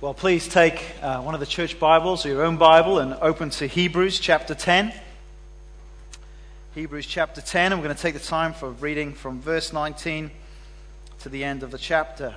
Well, 0.00 0.14
please 0.14 0.48
take 0.48 0.82
uh, 1.02 1.20
one 1.20 1.34
of 1.34 1.40
the 1.40 1.46
church 1.46 1.78
Bibles 1.78 2.24
or 2.24 2.30
your 2.30 2.42
own 2.42 2.56
Bible 2.56 3.00
and 3.00 3.12
open 3.20 3.50
to 3.50 3.66
Hebrews 3.66 4.18
chapter 4.18 4.54
10. 4.54 4.94
Hebrews 6.74 7.04
chapter 7.04 7.42
10, 7.42 7.72
and 7.72 7.78
we're 7.78 7.86
going 7.86 7.94
to 7.94 8.00
take 8.00 8.14
the 8.14 8.20
time 8.20 8.54
for 8.54 8.70
reading 8.70 9.12
from 9.12 9.42
verse 9.42 9.74
19 9.74 10.30
to 11.18 11.28
the 11.28 11.44
end 11.44 11.62
of 11.62 11.70
the 11.70 11.76
chapter. 11.76 12.34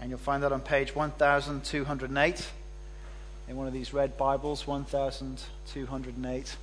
And 0.00 0.10
you'll 0.10 0.18
find 0.18 0.42
that 0.42 0.50
on 0.50 0.60
page 0.60 0.96
1208 0.96 2.50
in 3.48 3.56
one 3.56 3.68
of 3.68 3.72
these 3.72 3.94
red 3.94 4.16
Bibles, 4.16 4.66
1208. 4.66 6.56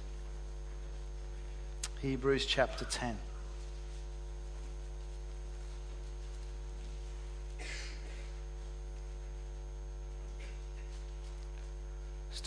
Hebrews 2.02 2.46
chapter 2.46 2.84
10. 2.84 3.18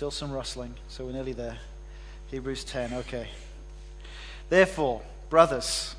Still 0.01 0.11
some 0.11 0.33
rustling, 0.33 0.77
so 0.89 1.05
we're 1.05 1.13
nearly 1.13 1.35
there. 1.35 1.59
Hebrews 2.31 2.65
10, 2.65 2.95
okay. 2.95 3.29
Therefore, 4.49 5.03
brothers, 5.29 5.95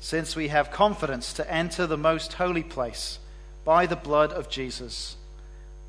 since 0.00 0.34
we 0.34 0.48
have 0.48 0.70
confidence 0.70 1.34
to 1.34 1.52
enter 1.52 1.86
the 1.86 1.98
most 1.98 2.32
holy 2.32 2.62
place 2.62 3.18
by 3.62 3.84
the 3.84 3.94
blood 3.94 4.32
of 4.32 4.48
Jesus, 4.48 5.18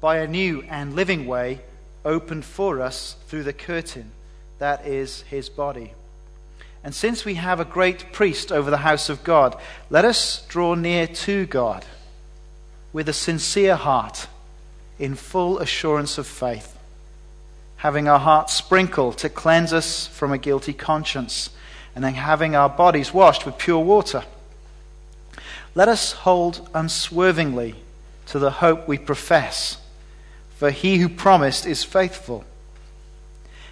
by 0.01 0.17
a 0.17 0.27
new 0.27 0.61
and 0.63 0.93
living 0.93 1.25
way 1.25 1.61
opened 2.03 2.43
for 2.43 2.81
us 2.81 3.15
through 3.29 3.43
the 3.43 3.53
curtain 3.53 4.11
that 4.57 4.85
is 4.85 5.21
his 5.21 5.47
body. 5.47 5.93
And 6.83 6.93
since 6.93 7.23
we 7.23 7.35
have 7.35 7.61
a 7.61 7.63
great 7.63 8.11
priest 8.11 8.51
over 8.51 8.69
the 8.69 8.75
house 8.79 9.07
of 9.07 9.23
God, 9.23 9.57
let 9.89 10.03
us 10.03 10.45
draw 10.49 10.75
near 10.75 11.07
to 11.07 11.45
God 11.45 11.85
with 12.91 13.07
a 13.07 13.13
sincere 13.13 13.77
heart, 13.77 14.27
in 14.99 15.15
full 15.15 15.59
assurance 15.59 16.17
of 16.17 16.27
faith 16.27 16.75
having 17.79 18.09
our 18.09 18.19
hearts 18.19 18.53
sprinkled 18.53 19.17
to 19.17 19.29
cleanse 19.29 19.71
us 19.71 20.05
from 20.05 20.33
a 20.33 20.37
guilty 20.37 20.73
conscience, 20.73 21.49
and 21.95 22.03
then 22.03 22.13
having 22.13 22.53
our 22.53 22.67
bodies 22.67 23.13
washed 23.13 23.45
with 23.45 23.57
pure 23.57 23.79
water. 23.79 24.21
Let 25.75 25.87
us 25.87 26.11
hold 26.11 26.69
unswervingly 26.73 27.75
to 28.27 28.37
the 28.37 28.51
hope 28.51 28.85
we 28.85 28.97
profess, 28.97 29.77
for 30.57 30.71
he 30.71 30.97
who 30.97 31.07
promised 31.07 31.65
is 31.65 31.85
faithful. 31.85 32.43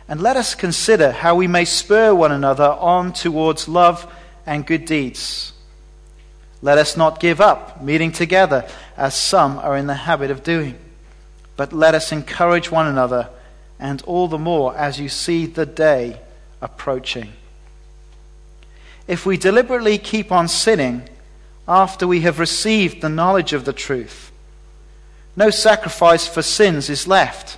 And 0.08 0.22
let 0.22 0.38
us 0.38 0.56
consider 0.56 1.12
how 1.12 1.36
we 1.36 1.48
may 1.48 1.66
spur 1.66 2.16
one 2.16 2.32
another 2.32 2.78
on 2.80 3.12
towards 3.12 3.68
love 3.68 4.10
and 4.46 4.66
good 4.66 4.86
deeds. 4.86 5.52
Let 6.62 6.78
us 6.78 6.96
not 6.96 7.20
give 7.20 7.42
up 7.42 7.84
meeting 7.84 8.14
together, 8.14 8.66
as 8.96 9.16
some 9.16 9.58
are 9.58 9.76
in 9.76 9.88
the 9.88 9.96
habit 9.96 10.32
of 10.32 10.44
doing, 10.44 10.78
but 11.58 11.74
let 11.74 11.94
us 11.94 12.14
encourage 12.14 12.72
one 12.72 12.88
another 12.88 13.32
and 13.80 14.02
all 14.03 14.28
the 14.28 14.38
more 14.38 14.75
as 14.75 15.00
you 15.00 15.09
see 15.09 15.45
the 15.45 15.66
day 15.66 16.20
approaching. 16.61 17.33
If 19.08 19.25
we 19.25 19.38
deliberately 19.38 19.97
keep 19.97 20.31
on 20.31 20.47
sinning 20.47 21.08
after 21.67 22.08
we 22.08 22.22
have 22.22 22.39
received 22.39 23.02
the 23.02 23.09
knowledge 23.09 23.53
of 23.53 23.66
the 23.66 23.73
truth, 23.73 24.31
no 25.36 25.50
sacrifice 25.50 26.28
for 26.28 26.42
sins 26.42 26.89
is 26.89 27.08
left, 27.08 27.58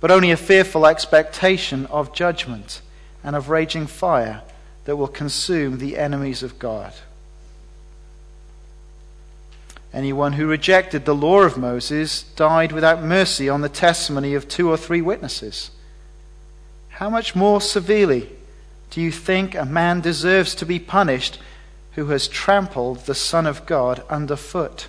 but 0.00 0.10
only 0.10 0.30
a 0.30 0.36
fearful 0.36 0.86
expectation 0.86 1.86
of 1.86 2.14
judgment 2.14 2.80
and 3.22 3.36
of 3.36 3.50
raging 3.50 3.86
fire 3.86 4.42
that 4.84 4.96
will 4.96 5.08
consume 5.08 5.78
the 5.78 5.98
enemies 5.98 6.42
of 6.42 6.58
God. 6.58 6.92
Anyone 9.96 10.34
who 10.34 10.46
rejected 10.46 11.06
the 11.06 11.14
law 11.14 11.40
of 11.40 11.56
Moses 11.56 12.22
died 12.22 12.70
without 12.70 13.02
mercy 13.02 13.48
on 13.48 13.62
the 13.62 13.70
testimony 13.70 14.34
of 14.34 14.46
two 14.46 14.68
or 14.68 14.76
three 14.76 15.00
witnesses. 15.00 15.70
How 16.90 17.08
much 17.08 17.34
more 17.34 17.62
severely 17.62 18.28
do 18.90 19.00
you 19.00 19.10
think 19.10 19.54
a 19.54 19.64
man 19.64 20.02
deserves 20.02 20.54
to 20.56 20.66
be 20.66 20.78
punished 20.78 21.38
who 21.92 22.08
has 22.08 22.28
trampled 22.28 23.06
the 23.06 23.14
Son 23.14 23.46
of 23.46 23.64
God 23.64 24.02
underfoot? 24.10 24.88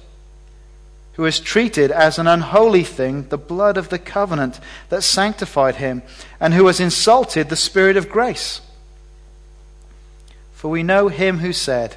Who 1.13 1.23
has 1.23 1.39
treated 1.39 1.89
as 1.89 2.19
an 2.19 2.27
unholy 2.27 2.83
thing 2.83 3.29
the 3.29 3.37
blood 3.37 3.77
of 3.77 3.87
the 3.87 3.99
covenant 3.99 4.59
that 4.89 5.03
sanctified 5.03 5.77
him, 5.77 6.01
and 6.37 6.53
who 6.53 6.67
has 6.67 6.81
insulted 6.81 7.47
the 7.47 7.55
Spirit 7.55 7.95
of 7.95 8.09
grace? 8.09 8.59
For 10.51 10.69
we 10.69 10.83
know 10.83 11.07
him 11.07 11.37
who 11.37 11.53
said, 11.53 11.95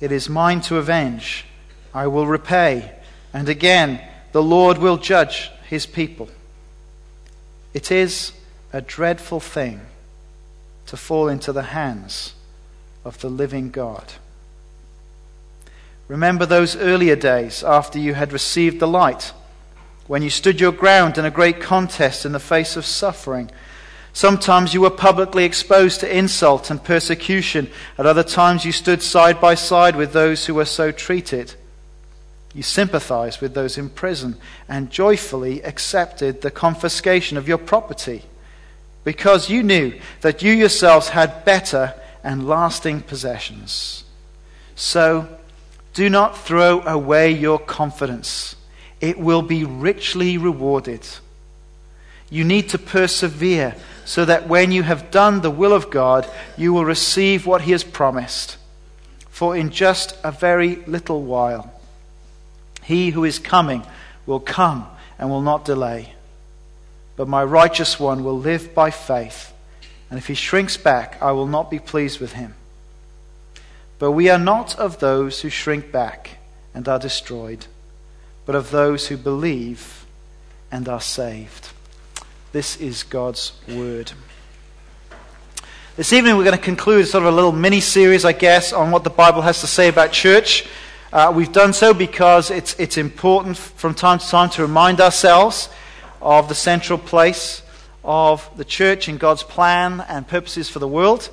It 0.00 0.12
is 0.12 0.28
mine 0.28 0.60
to 0.60 0.76
avenge. 0.76 1.44
I 1.96 2.08
will 2.08 2.26
repay. 2.26 2.92
And 3.32 3.48
again, 3.48 4.02
the 4.32 4.42
Lord 4.42 4.76
will 4.76 4.98
judge 4.98 5.50
his 5.66 5.86
people. 5.86 6.28
It 7.72 7.90
is 7.90 8.32
a 8.70 8.82
dreadful 8.82 9.40
thing 9.40 9.80
to 10.88 10.98
fall 10.98 11.26
into 11.26 11.54
the 11.54 11.62
hands 11.62 12.34
of 13.02 13.18
the 13.20 13.30
living 13.30 13.70
God. 13.70 14.12
Remember 16.06 16.44
those 16.44 16.76
earlier 16.76 17.16
days 17.16 17.64
after 17.64 17.98
you 17.98 18.12
had 18.12 18.30
received 18.30 18.78
the 18.78 18.86
light, 18.86 19.32
when 20.06 20.20
you 20.20 20.28
stood 20.28 20.60
your 20.60 20.72
ground 20.72 21.16
in 21.16 21.24
a 21.24 21.30
great 21.30 21.62
contest 21.62 22.26
in 22.26 22.32
the 22.32 22.38
face 22.38 22.76
of 22.76 22.84
suffering. 22.84 23.50
Sometimes 24.12 24.74
you 24.74 24.82
were 24.82 24.90
publicly 24.90 25.44
exposed 25.44 26.00
to 26.00 26.14
insult 26.14 26.70
and 26.70 26.84
persecution. 26.84 27.70
At 27.96 28.04
other 28.04 28.22
times 28.22 28.66
you 28.66 28.72
stood 28.72 29.02
side 29.02 29.40
by 29.40 29.54
side 29.54 29.96
with 29.96 30.12
those 30.12 30.44
who 30.44 30.54
were 30.54 30.66
so 30.66 30.92
treated. 30.92 31.54
You 32.56 32.62
sympathized 32.62 33.42
with 33.42 33.52
those 33.52 33.76
in 33.76 33.90
prison 33.90 34.36
and 34.66 34.90
joyfully 34.90 35.62
accepted 35.62 36.40
the 36.40 36.50
confiscation 36.50 37.36
of 37.36 37.46
your 37.46 37.58
property 37.58 38.22
because 39.04 39.50
you 39.50 39.62
knew 39.62 39.92
that 40.22 40.42
you 40.42 40.52
yourselves 40.52 41.10
had 41.10 41.44
better 41.44 41.92
and 42.24 42.48
lasting 42.48 43.02
possessions. 43.02 44.04
So 44.74 45.28
do 45.92 46.08
not 46.08 46.38
throw 46.38 46.80
away 46.80 47.30
your 47.30 47.58
confidence, 47.58 48.56
it 49.02 49.18
will 49.18 49.42
be 49.42 49.62
richly 49.64 50.38
rewarded. 50.38 51.06
You 52.30 52.42
need 52.42 52.70
to 52.70 52.78
persevere 52.78 53.76
so 54.06 54.24
that 54.24 54.48
when 54.48 54.72
you 54.72 54.82
have 54.82 55.10
done 55.10 55.42
the 55.42 55.50
will 55.50 55.74
of 55.74 55.90
God, 55.90 56.26
you 56.56 56.72
will 56.72 56.86
receive 56.86 57.44
what 57.44 57.60
He 57.60 57.72
has 57.72 57.84
promised. 57.84 58.56
For 59.28 59.54
in 59.54 59.68
just 59.68 60.16
a 60.24 60.32
very 60.32 60.76
little 60.86 61.22
while, 61.22 61.75
he 62.86 63.10
who 63.10 63.24
is 63.24 63.40
coming 63.40 63.84
will 64.26 64.38
come 64.38 64.86
and 65.18 65.28
will 65.28 65.42
not 65.42 65.64
delay. 65.64 66.12
But 67.16 67.26
my 67.26 67.42
righteous 67.42 67.98
one 67.98 68.22
will 68.22 68.38
live 68.38 68.74
by 68.74 68.92
faith. 68.92 69.52
And 70.08 70.18
if 70.18 70.28
he 70.28 70.34
shrinks 70.34 70.76
back, 70.76 71.20
I 71.20 71.32
will 71.32 71.48
not 71.48 71.68
be 71.68 71.80
pleased 71.80 72.20
with 72.20 72.34
him. 72.34 72.54
But 73.98 74.12
we 74.12 74.30
are 74.30 74.38
not 74.38 74.78
of 74.78 75.00
those 75.00 75.40
who 75.40 75.48
shrink 75.48 75.90
back 75.90 76.38
and 76.74 76.86
are 76.88 77.00
destroyed, 77.00 77.66
but 78.44 78.54
of 78.54 78.70
those 78.70 79.08
who 79.08 79.16
believe 79.16 80.06
and 80.70 80.88
are 80.88 81.00
saved. 81.00 81.70
This 82.52 82.76
is 82.76 83.02
God's 83.02 83.52
word. 83.66 84.12
This 85.96 86.12
evening, 86.12 86.36
we're 86.36 86.44
going 86.44 86.56
to 86.56 86.62
conclude 86.62 87.08
sort 87.08 87.24
of 87.24 87.32
a 87.32 87.34
little 87.34 87.52
mini 87.52 87.80
series, 87.80 88.24
I 88.24 88.32
guess, 88.32 88.72
on 88.72 88.92
what 88.92 89.02
the 89.02 89.10
Bible 89.10 89.42
has 89.42 89.62
to 89.62 89.66
say 89.66 89.88
about 89.88 90.12
church. 90.12 90.68
Uh, 91.12 91.32
we've 91.34 91.52
done 91.52 91.72
so 91.72 91.94
because 91.94 92.50
it's, 92.50 92.74
it's 92.80 92.96
important 92.96 93.56
from 93.56 93.94
time 93.94 94.18
to 94.18 94.28
time 94.28 94.50
to 94.50 94.62
remind 94.62 95.00
ourselves 95.00 95.68
of 96.20 96.48
the 96.48 96.54
central 96.54 96.98
place 96.98 97.62
of 98.02 98.50
the 98.56 98.64
church 98.64 99.08
in 99.08 99.16
God's 99.16 99.44
plan 99.44 100.04
and 100.08 100.26
purposes 100.26 100.68
for 100.68 100.80
the 100.80 100.88
world. 100.88 101.30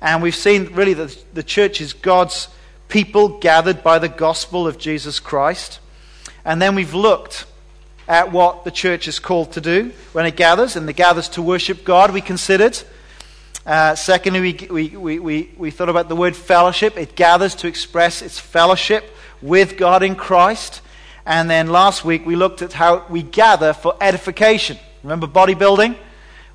And 0.00 0.22
we've 0.22 0.36
seen 0.36 0.72
really 0.74 0.94
that 0.94 1.34
the 1.34 1.42
church 1.42 1.80
is 1.80 1.92
God's 1.92 2.48
people 2.88 3.40
gathered 3.40 3.82
by 3.82 3.98
the 3.98 4.08
gospel 4.08 4.64
of 4.64 4.78
Jesus 4.78 5.18
Christ. 5.18 5.80
And 6.44 6.62
then 6.62 6.76
we've 6.76 6.94
looked 6.94 7.46
at 8.06 8.30
what 8.30 8.64
the 8.64 8.70
church 8.70 9.08
is 9.08 9.18
called 9.18 9.50
to 9.52 9.60
do 9.60 9.90
when 10.12 10.24
it 10.24 10.36
gathers, 10.36 10.76
and 10.76 10.88
it 10.88 10.94
gathers 10.94 11.28
to 11.30 11.42
worship 11.42 11.82
God, 11.84 12.12
we 12.12 12.20
considered. 12.20 12.80
Uh, 13.64 13.96
secondly, 13.96 14.40
we, 14.40 14.68
we, 14.70 14.96
we, 14.96 15.18
we, 15.18 15.50
we 15.56 15.70
thought 15.72 15.88
about 15.88 16.08
the 16.08 16.14
word 16.14 16.36
fellowship. 16.36 16.96
It 16.96 17.16
gathers 17.16 17.56
to 17.56 17.66
express 17.66 18.22
its 18.22 18.38
fellowship 18.38 19.04
with 19.42 19.76
God 19.76 20.02
in 20.02 20.16
Christ. 20.16 20.82
And 21.24 21.50
then 21.50 21.68
last 21.68 22.04
week 22.04 22.24
we 22.24 22.36
looked 22.36 22.62
at 22.62 22.72
how 22.72 23.04
we 23.08 23.22
gather 23.22 23.72
for 23.72 23.96
edification. 24.00 24.78
Remember 25.02 25.26
bodybuilding? 25.26 25.96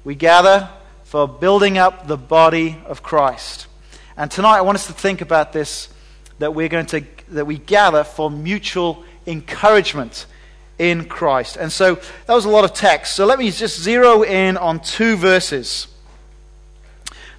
We 0.03 0.15
gather 0.15 0.69
for 1.03 1.27
building 1.27 1.77
up 1.77 2.07
the 2.07 2.17
body 2.17 2.77
of 2.85 3.03
Christ. 3.03 3.67
And 4.15 4.31
tonight 4.31 4.57
I 4.57 4.61
want 4.61 4.75
us 4.75 4.87
to 4.87 4.93
think 4.93 5.21
about 5.21 5.53
this 5.53 5.89
that 6.39 6.55
we're 6.55 6.69
going 6.69 6.85
to 6.87 7.05
that 7.29 7.45
we 7.45 7.57
gather 7.57 8.03
for 8.03 8.29
mutual 8.31 9.03
encouragement 9.27 10.25
in 10.79 11.05
Christ. 11.05 11.57
And 11.57 11.71
so 11.71 11.95
that 11.95 12.33
was 12.33 12.45
a 12.45 12.49
lot 12.49 12.63
of 12.63 12.73
text. 12.73 13.15
So 13.15 13.25
let 13.25 13.39
me 13.39 13.51
just 13.51 13.79
zero 13.79 14.23
in 14.23 14.57
on 14.57 14.79
two 14.79 15.15
verses. 15.15 15.87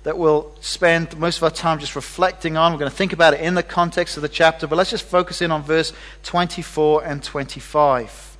That 0.02 0.18
we'll 0.18 0.50
spend 0.60 1.16
most 1.18 1.36
of 1.36 1.44
our 1.44 1.50
time 1.50 1.78
just 1.78 1.94
reflecting 1.94 2.56
on. 2.56 2.72
We're 2.72 2.78
going 2.78 2.90
to 2.90 2.96
think 2.96 3.12
about 3.12 3.34
it 3.34 3.40
in 3.40 3.54
the 3.54 3.62
context 3.62 4.16
of 4.16 4.22
the 4.22 4.28
chapter, 4.28 4.66
but 4.66 4.76
let's 4.76 4.90
just 4.90 5.04
focus 5.04 5.40
in 5.42 5.50
on 5.50 5.62
verse 5.62 5.92
24 6.24 7.04
and 7.04 7.22
25. 7.22 8.36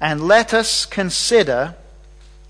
And 0.00 0.26
let 0.26 0.54
us 0.54 0.86
consider 0.86 1.74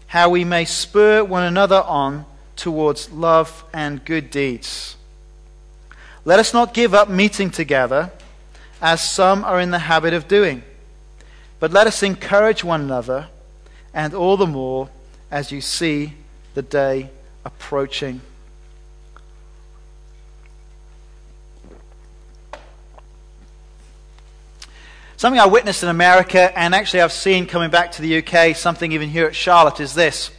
how 0.07 0.29
we 0.31 0.45
may 0.45 0.65
spur 0.65 1.25
one 1.25 1.43
another 1.43 1.83
on 1.83 2.27
towards 2.55 3.11
love 3.11 3.65
and 3.73 4.05
good 4.05 4.31
deeds. 4.31 4.97
Let 6.25 6.39
us 6.39 6.55
not 6.55 6.73
give 6.73 6.95
up 6.95 7.11
meeting 7.11 7.51
together, 7.51 8.13
as 8.81 9.01
some 9.01 9.45
are 9.45 9.61
in 9.61 9.71
the 9.71 9.81
habit 9.81 10.15
of 10.15 10.29
doing, 10.29 10.63
but 11.59 11.73
let 11.73 11.87
us 11.87 12.03
encourage 12.03 12.63
one 12.63 12.81
another, 12.81 13.29
and 13.93 14.15
all 14.15 14.37
the 14.37 14.47
more 14.47 14.89
as 15.31 15.51
you 15.51 15.61
see 15.61 16.15
the 16.55 16.63
day 16.63 17.11
approaching. 17.45 18.21
Something 25.17 25.39
I 25.39 25.47
witnessed 25.47 25.85
in 25.85 25.89
America, 25.89 26.51
and 26.59 26.75
actually 26.75 27.01
I've 27.01 27.13
seen 27.13 27.47
coming 27.47 27.71
back 27.71 27.93
to 27.93 28.03
the 28.03 28.19
UK, 28.19 28.57
something 28.57 28.91
even 28.91 29.09
here 29.09 29.27
at 29.27 29.37
Charlotte, 29.37 29.79
is 29.79 29.95
this. 29.95 30.33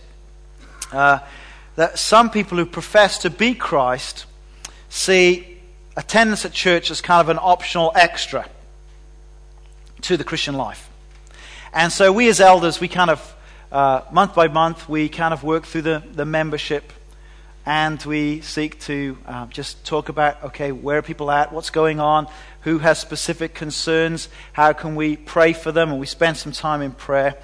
Uh, 0.91 1.19
that 1.75 1.97
some 1.97 2.29
people 2.29 2.57
who 2.57 2.65
profess 2.65 3.19
to 3.19 3.29
be 3.29 3.55
Christ 3.55 4.25
see 4.89 5.57
attendance 5.95 6.45
at 6.45 6.51
church 6.51 6.91
as 6.91 7.01
kind 7.01 7.21
of 7.21 7.29
an 7.29 7.39
optional 7.41 7.91
extra 7.95 8.45
to 10.01 10.17
the 10.17 10.23
Christian 10.23 10.55
life. 10.55 10.89
And 11.73 11.91
so 11.91 12.11
we 12.11 12.27
as 12.27 12.39
elders, 12.39 12.79
we 12.79 12.87
kind 12.87 13.09
of, 13.09 13.35
uh, 13.73 14.05
month 14.11 14.35
by 14.35 14.47
month, 14.47 14.87
we 14.87 15.09
kind 15.09 15.33
of 15.33 15.43
work 15.43 15.65
through 15.65 15.81
the, 15.81 16.03
the 16.13 16.25
membership 16.25 16.93
and 17.65 17.99
we 18.03 18.39
seek 18.41 18.79
to 18.81 19.17
uh, 19.25 19.47
just 19.47 19.83
talk 19.83 20.09
about 20.09 20.43
okay, 20.43 20.71
where 20.71 20.99
are 20.99 21.01
people 21.01 21.31
at? 21.31 21.51
What's 21.51 21.71
going 21.71 21.99
on? 21.99 22.27
Who 22.61 22.77
has 22.79 22.99
specific 22.99 23.55
concerns? 23.55 24.29
How 24.51 24.73
can 24.73 24.95
we 24.95 25.17
pray 25.17 25.53
for 25.53 25.71
them? 25.71 25.89
And 25.89 25.99
we 25.99 26.05
spend 26.05 26.37
some 26.37 26.51
time 26.51 26.83
in 26.83 26.91
prayer. 26.91 27.35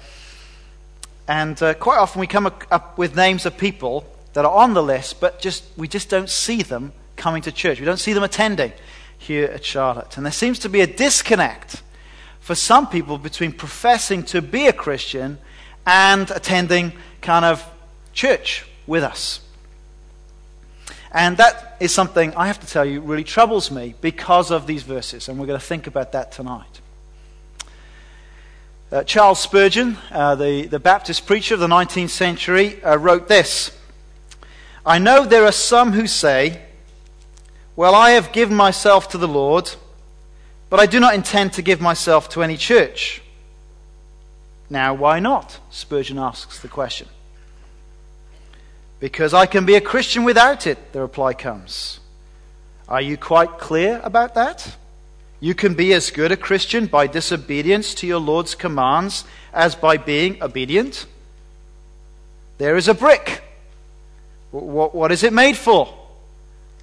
And 1.26 1.60
uh, 1.60 1.74
quite 1.74 1.98
often 1.98 2.20
we 2.20 2.28
come 2.28 2.46
up 2.46 2.96
with 2.96 3.16
names 3.16 3.44
of 3.44 3.58
people 3.58 4.04
that 4.34 4.44
are 4.44 4.54
on 4.54 4.74
the 4.74 4.82
list, 4.82 5.20
but 5.20 5.40
just 5.40 5.64
we 5.76 5.88
just 5.88 6.08
don't 6.08 6.30
see 6.30 6.62
them 6.62 6.92
coming 7.16 7.42
to 7.42 7.50
church. 7.50 7.80
We 7.80 7.86
don't 7.86 7.98
see 7.98 8.12
them 8.12 8.22
attending 8.22 8.72
here 9.18 9.46
at 9.46 9.64
Charlotte. 9.64 10.16
And 10.16 10.24
there 10.24 10.32
seems 10.32 10.60
to 10.60 10.68
be 10.68 10.80
a 10.80 10.86
disconnect 10.86 11.82
for 12.38 12.54
some 12.54 12.86
people 12.86 13.18
between 13.18 13.50
professing 13.50 14.22
to 14.24 14.40
be 14.40 14.68
a 14.68 14.72
Christian 14.72 15.38
and 15.86 16.30
attending 16.30 16.92
kind 17.20 17.44
of 17.44 17.64
church 18.12 18.66
with 18.86 19.02
us. 19.02 19.40
And 21.12 21.36
that 21.38 21.76
is 21.80 21.92
something 21.92 22.34
I 22.34 22.46
have 22.46 22.60
to 22.60 22.66
tell 22.66 22.84
you 22.84 23.00
really 23.00 23.24
troubles 23.24 23.70
me 23.70 23.94
because 24.00 24.50
of 24.50 24.66
these 24.66 24.82
verses, 24.82 25.28
and 25.28 25.38
we're 25.38 25.46
going 25.46 25.58
to 25.58 25.64
think 25.64 25.86
about 25.86 26.12
that 26.12 26.30
tonight. 26.30 26.80
Uh, 28.92 29.04
Charles 29.04 29.38
Spurgeon, 29.38 29.96
uh, 30.10 30.34
the, 30.34 30.66
the 30.66 30.80
Baptist 30.80 31.26
preacher 31.26 31.54
of 31.54 31.60
the 31.60 31.68
19th 31.68 32.10
century, 32.10 32.82
uh, 32.82 32.96
wrote 32.96 33.28
this 33.28 33.76
I 34.84 34.98
know 34.98 35.24
there 35.24 35.44
are 35.44 35.52
some 35.52 35.92
who 35.92 36.06
say, 36.06 36.62
Well, 37.76 37.94
I 37.94 38.10
have 38.10 38.32
given 38.32 38.56
myself 38.56 39.08
to 39.10 39.18
the 39.18 39.28
Lord, 39.28 39.70
but 40.68 40.80
I 40.80 40.86
do 40.86 41.00
not 41.00 41.14
intend 41.14 41.52
to 41.54 41.62
give 41.62 41.80
myself 41.80 42.28
to 42.30 42.42
any 42.42 42.56
church. 42.56 43.22
Now, 44.70 44.94
why 44.94 45.20
not? 45.20 45.58
Spurgeon 45.68 46.18
asks 46.18 46.60
the 46.60 46.68
question. 46.68 47.08
Because 49.00 49.34
I 49.34 49.46
can 49.46 49.66
be 49.66 49.74
a 49.74 49.80
Christian 49.80 50.24
without 50.24 50.66
it, 50.66 50.92
the 50.92 51.00
reply 51.00 51.34
comes. 51.34 52.00
Are 52.88 53.00
you 53.00 53.16
quite 53.16 53.58
clear 53.58 54.00
about 54.02 54.34
that? 54.34 54.76
You 55.40 55.54
can 55.54 55.74
be 55.74 55.92
as 55.92 56.10
good 56.10 56.32
a 56.32 56.36
Christian 56.36 56.86
by 56.86 57.06
disobedience 57.06 57.94
to 57.94 58.06
your 58.06 58.20
Lord's 58.20 58.54
commands 58.54 59.24
as 59.52 59.74
by 59.74 59.96
being 59.96 60.42
obedient. 60.42 61.06
There 62.58 62.76
is 62.76 62.88
a 62.88 62.94
brick 62.94 63.42
what, 64.50 65.12
is 65.12 65.22
it 65.22 65.32
made 65.32 65.56
for? 65.56 65.94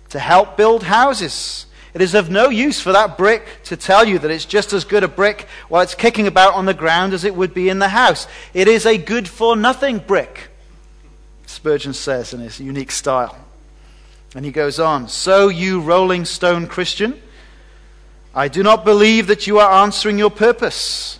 To 0.10 0.20
help 0.20 0.56
build 0.56 0.84
houses. 0.84 1.66
It 1.94 2.02
is 2.02 2.14
of 2.14 2.30
no 2.30 2.50
use 2.50 2.80
for 2.80 2.92
that 2.92 3.18
brick 3.18 3.46
to 3.66 3.78
tell 3.78 4.08
you 4.08 4.20
that 4.20 4.32
it's 4.32 4.46
just 4.46 4.74
as 4.74 4.84
good 4.84 5.04
a 5.04 5.08
brick 5.08 5.48
while 5.70 5.82
it's 5.82 5.96
kicking 5.96 6.28
about 6.28 6.54
on 6.54 6.66
the 6.66 6.74
ground 6.74 7.14
as 7.14 7.24
it 7.24 7.36
would 7.36 7.54
be 7.54 7.70
in 7.70 7.80
the 7.80 7.90
house. 7.90 8.28
It 8.54 8.68
is 8.68 8.86
a 8.86 8.98
good 8.98 9.28
for 9.28 9.56
nothing 9.56 10.00
brick, 10.00 10.50
Spurgeon 11.46 11.94
says 11.94 12.34
in 12.34 12.42
his 12.42 12.60
unique 12.60 12.92
style. 12.92 13.38
And 14.36 14.46
he 14.46 14.52
goes 14.52 14.80
on 14.80 15.08
So, 15.08 15.48
you 15.48 15.80
rolling 15.80 16.26
stone 16.26 16.68
Christian, 16.68 17.20
I 18.36 18.50
do 18.50 18.62
not 18.62 18.86
believe 18.86 19.28
that 19.28 19.48
you 19.48 19.58
are 19.60 19.84
answering 19.84 20.20
your 20.20 20.30
purpose. 20.30 21.20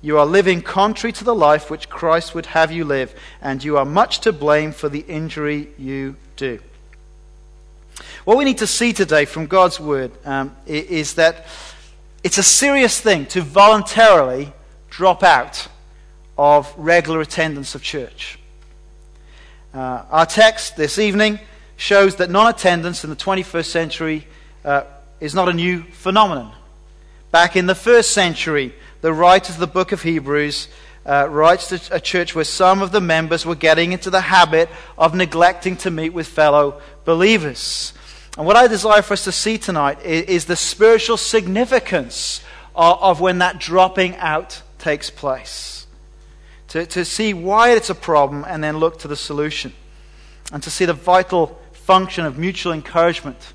You 0.00 0.18
are 0.18 0.26
living 0.26 0.62
contrary 0.62 1.12
to 1.12 1.24
the 1.24 1.34
life 1.34 1.70
which 1.70 1.88
Christ 1.88 2.34
would 2.34 2.46
have 2.46 2.70
you 2.70 2.84
live, 2.84 3.14
and 3.42 3.64
you 3.64 3.76
are 3.76 3.84
much 3.84 4.20
to 4.20 4.32
blame 4.32 4.72
for 4.72 4.88
the 4.88 5.00
injury 5.00 5.68
you 5.78 6.16
do. 6.36 6.60
What 8.24 8.38
we 8.38 8.44
need 8.46 8.58
to 8.58 8.66
see 8.66 8.94
today 8.94 9.26
from 9.26 9.46
God's 9.46 9.78
word 9.78 10.10
um, 10.24 10.56
is 10.66 11.14
that 11.14 11.44
it's 12.22 12.38
a 12.38 12.42
serious 12.42 12.98
thing 12.98 13.26
to 13.26 13.42
voluntarily 13.42 14.50
drop 14.88 15.22
out 15.22 15.68
of 16.38 16.72
regular 16.78 17.20
attendance 17.20 17.74
of 17.74 17.82
church. 17.82 18.38
Uh, 19.74 20.04
our 20.10 20.24
text 20.24 20.74
this 20.74 20.98
evening 20.98 21.38
shows 21.76 22.16
that 22.16 22.30
non 22.30 22.46
attendance 22.46 23.04
in 23.04 23.10
the 23.10 23.16
21st 23.16 23.66
century 23.66 24.26
uh, 24.64 24.84
is 25.20 25.34
not 25.34 25.50
a 25.50 25.52
new 25.52 25.82
phenomenon. 25.82 26.50
Back 27.30 27.56
in 27.56 27.66
the 27.66 27.74
first 27.74 28.12
century, 28.12 28.74
the 29.02 29.12
writer 29.12 29.52
of 29.52 29.58
the 29.58 29.66
book 29.66 29.92
of 29.92 30.00
Hebrews 30.00 30.68
uh, 31.04 31.28
writes 31.28 31.68
to 31.68 31.94
a 31.94 32.00
church 32.00 32.34
where 32.34 32.44
some 32.44 32.80
of 32.80 32.90
the 32.90 33.02
members 33.02 33.44
were 33.44 33.54
getting 33.54 33.92
into 33.92 34.08
the 34.08 34.22
habit 34.22 34.70
of 34.96 35.14
neglecting 35.14 35.76
to 35.76 35.90
meet 35.90 36.14
with 36.14 36.26
fellow 36.26 36.80
believers. 37.04 37.92
And 38.36 38.46
what 38.46 38.56
I 38.56 38.66
desire 38.66 39.02
for 39.02 39.12
us 39.12 39.24
to 39.24 39.32
see 39.32 39.58
tonight 39.58 40.04
is, 40.04 40.22
is 40.22 40.44
the 40.46 40.56
spiritual 40.56 41.16
significance 41.16 42.42
of, 42.74 43.02
of, 43.02 43.20
when 43.20 43.38
that 43.38 43.58
dropping 43.58 44.16
out 44.16 44.60
takes 44.78 45.08
place. 45.08 45.86
To, 46.68 46.84
to 46.86 47.04
see 47.04 47.32
why 47.32 47.70
it's 47.70 47.90
a 47.90 47.94
problem 47.94 48.44
and 48.48 48.62
then 48.62 48.78
look 48.78 48.98
to 49.00 49.08
the 49.08 49.16
solution. 49.16 49.72
And 50.52 50.62
to 50.64 50.70
see 50.70 50.84
the 50.84 50.92
vital 50.92 51.60
function 51.72 52.24
of 52.24 52.38
mutual 52.38 52.72
encouragement 52.72 53.52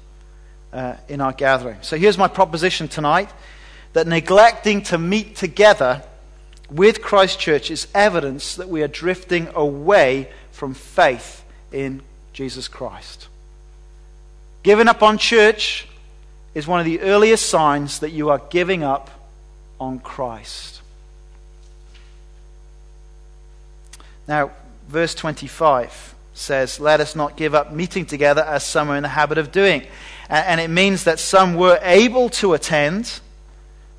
uh, 0.71 0.95
in 1.07 1.19
our 1.19 1.33
gathering. 1.33 1.77
So 1.81 1.97
here's 1.97 2.17
my 2.17 2.27
proposition 2.27 2.87
tonight 2.87 3.29
that 3.93 4.07
neglecting 4.07 4.83
to 4.83 4.97
meet 4.97 5.35
together 5.35 6.03
with 6.69 7.01
Christ 7.01 7.39
Church 7.39 7.71
is 7.71 7.87
evidence 7.95 8.55
that 8.55 8.69
we 8.69 8.83
are 8.83 8.87
drifting 8.87 9.49
away 9.55 10.29
from 10.51 10.73
faith 10.73 11.43
in 11.71 12.01
Jesus 12.33 12.67
Christ. 12.67 13.28
Giving 14.63 14.87
up 14.87 15.01
on 15.01 15.17
church 15.17 15.87
is 16.53 16.67
one 16.67 16.79
of 16.79 16.85
the 16.85 17.01
earliest 17.01 17.49
signs 17.49 17.99
that 17.99 18.11
you 18.11 18.29
are 18.29 18.41
giving 18.49 18.83
up 18.83 19.09
on 19.79 19.99
Christ. 19.99 20.81
Now, 24.27 24.51
verse 24.87 25.15
25 25.15 26.15
says, 26.33 26.79
Let 26.79 26.99
us 26.99 27.15
not 27.15 27.37
give 27.37 27.55
up 27.55 27.71
meeting 27.71 28.05
together 28.05 28.43
as 28.43 28.63
some 28.63 28.89
are 28.89 28.95
in 28.95 29.03
the 29.03 29.09
habit 29.09 29.37
of 29.37 29.51
doing. 29.51 29.83
And 30.29 30.61
it 30.61 30.69
means 30.69 31.05
that 31.05 31.19
some 31.19 31.55
were 31.55 31.79
able 31.81 32.29
to 32.29 32.53
attend 32.53 33.19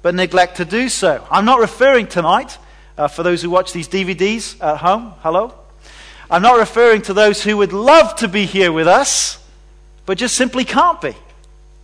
but 0.02 0.14
neglect 0.14 0.58
to 0.58 0.64
do 0.64 0.88
so. 0.88 1.26
I'm 1.30 1.44
not 1.44 1.58
referring 1.58 2.06
tonight, 2.06 2.58
uh, 2.96 3.08
for 3.08 3.22
those 3.22 3.42
who 3.42 3.50
watch 3.50 3.72
these 3.72 3.88
DVDs 3.88 4.62
at 4.62 4.78
home, 4.78 5.14
hello. 5.20 5.54
I'm 6.30 6.42
not 6.42 6.58
referring 6.58 7.02
to 7.02 7.14
those 7.14 7.42
who 7.42 7.56
would 7.56 7.72
love 7.72 8.14
to 8.16 8.28
be 8.28 8.46
here 8.46 8.72
with 8.72 8.86
us, 8.86 9.39
but 10.10 10.18
just 10.18 10.34
simply 10.34 10.64
can't 10.64 11.00
be 11.00 11.14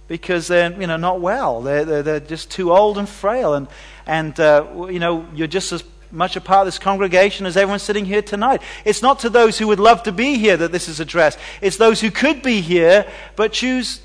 because 0.09 0.49
they're 0.49 0.73
you 0.81 0.89
know, 0.89 0.97
not 0.97 1.21
well. 1.21 1.61
They're, 1.61 1.85
they're, 1.85 2.03
they're 2.03 2.19
just 2.19 2.51
too 2.51 2.73
old 2.73 2.99
and 2.99 3.09
frail. 3.09 3.55
And, 3.55 3.69
and 4.05 4.41
uh, 4.41 4.89
you 4.91 4.99
know, 4.99 5.25
you're 5.33 5.47
just 5.47 5.71
as 5.71 5.85
much 6.11 6.35
a 6.35 6.41
part 6.41 6.63
of 6.63 6.67
this 6.67 6.81
congregation 6.81 7.47
as 7.47 7.57
everyone 7.57 7.79
sitting 7.79 8.05
here 8.05 8.23
tonight. 8.23 8.63
It's 8.85 9.01
not 9.01 9.21
to 9.21 9.31
those 9.31 9.59
who 9.59 9.69
would 9.69 9.79
love 9.79 10.03
to 10.03 10.11
be 10.11 10.39
here 10.39 10.57
that 10.57 10.73
this 10.73 10.89
is 10.89 10.99
addressed, 10.99 11.39
it's 11.61 11.77
those 11.77 12.01
who 12.01 12.11
could 12.11 12.43
be 12.43 12.63
here 12.63 13.09
but 13.37 13.53
choose 13.53 14.01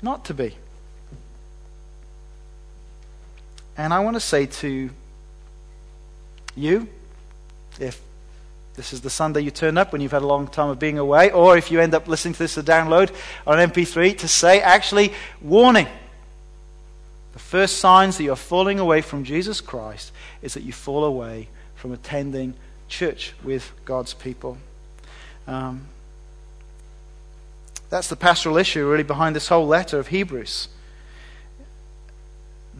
not 0.00 0.24
to 0.24 0.32
be. 0.32 0.56
And 3.76 3.92
I 3.92 4.00
want 4.00 4.16
to 4.16 4.20
say 4.20 4.46
to 4.46 4.88
you, 6.56 6.88
if 7.78 8.00
this 8.80 8.94
is 8.94 9.02
the 9.02 9.10
Sunday 9.10 9.42
you 9.42 9.50
turn 9.50 9.76
up 9.76 9.92
when 9.92 10.00
you've 10.00 10.10
had 10.10 10.22
a 10.22 10.26
long 10.26 10.48
time 10.48 10.70
of 10.70 10.78
being 10.78 10.96
away, 10.96 11.30
or 11.30 11.54
if 11.54 11.70
you 11.70 11.80
end 11.80 11.92
up 11.92 12.08
listening 12.08 12.32
to 12.32 12.38
this 12.38 12.56
a 12.56 12.62
download 12.62 13.14
on 13.46 13.58
MP3, 13.58 14.16
to 14.16 14.26
say, 14.26 14.62
actually, 14.62 15.12
warning. 15.42 15.86
The 17.34 17.38
first 17.38 17.76
signs 17.76 18.16
that 18.16 18.24
you're 18.24 18.36
falling 18.36 18.78
away 18.78 19.02
from 19.02 19.22
Jesus 19.22 19.60
Christ 19.60 20.12
is 20.40 20.54
that 20.54 20.62
you 20.62 20.72
fall 20.72 21.04
away 21.04 21.48
from 21.74 21.92
attending 21.92 22.54
church 22.88 23.34
with 23.44 23.70
God's 23.84 24.14
people. 24.14 24.56
Um, 25.46 25.82
That's 27.90 28.08
the 28.08 28.16
pastoral 28.16 28.56
issue, 28.56 28.88
really, 28.88 29.02
behind 29.02 29.36
this 29.36 29.48
whole 29.48 29.66
letter 29.66 29.98
of 29.98 30.06
Hebrews. 30.06 30.68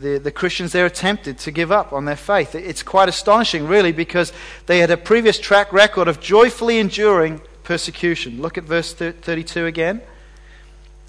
The, 0.01 0.19
the 0.19 0.31
Christians 0.31 0.73
there 0.73 0.87
attempted 0.87 1.39
to 1.41 1.51
give 1.51 1.71
up 1.71 1.93
on 1.93 2.07
their 2.07 2.17
faith. 2.17 2.55
It's 2.55 2.83
quite 2.83 3.11
astonishing, 3.11 3.67
really, 3.67 3.93
because 3.93 4.33
they 4.65 4.79
had 4.79 4.91
a 4.91 4.97
previous 4.97 5.39
track 5.39 5.75
record 5.75 6.09
of 6.09 6.21
joyfully 6.21 6.79
enduring 6.79 7.43
persecution. 7.65 8.41
Look 8.41 8.57
at 8.57 8.65
verse 8.65 8.95
32 8.95 9.67
again. 9.67 10.01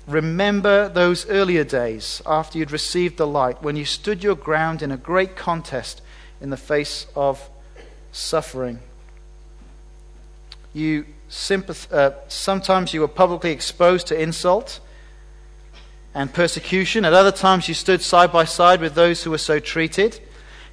Remember 0.07 0.89
those 0.89 1.25
earlier 1.29 1.63
days 1.63 2.21
after 2.25 2.57
you'd 2.57 2.71
received 2.71 3.15
the 3.15 3.27
light, 3.27 3.63
when 3.63 3.77
you 3.77 3.86
stood 3.86 4.24
your 4.24 4.36
ground 4.36 4.81
in 4.81 4.91
a 4.91 4.98
great 4.98 5.38
contest 5.38 6.01
in 6.41 6.50
the 6.50 6.57
face 6.57 7.07
of 7.15 7.50
suffering. 8.12 8.79
You 10.74 11.05
sympath- 11.29 11.91
uh, 11.93 12.12
sometimes 12.27 12.93
you 12.93 13.00
were 13.00 13.07
publicly 13.07 13.51
exposed 13.51 14.07
to 14.07 14.21
insult 14.21 14.81
and 16.13 16.33
persecution. 16.33 17.05
At 17.05 17.13
other 17.13 17.31
times, 17.31 17.67
you 17.67 17.73
stood 17.73 18.01
side 18.01 18.31
by 18.31 18.45
side 18.45 18.81
with 18.81 18.95
those 18.95 19.23
who 19.23 19.31
were 19.31 19.37
so 19.37 19.59
treated. 19.59 20.19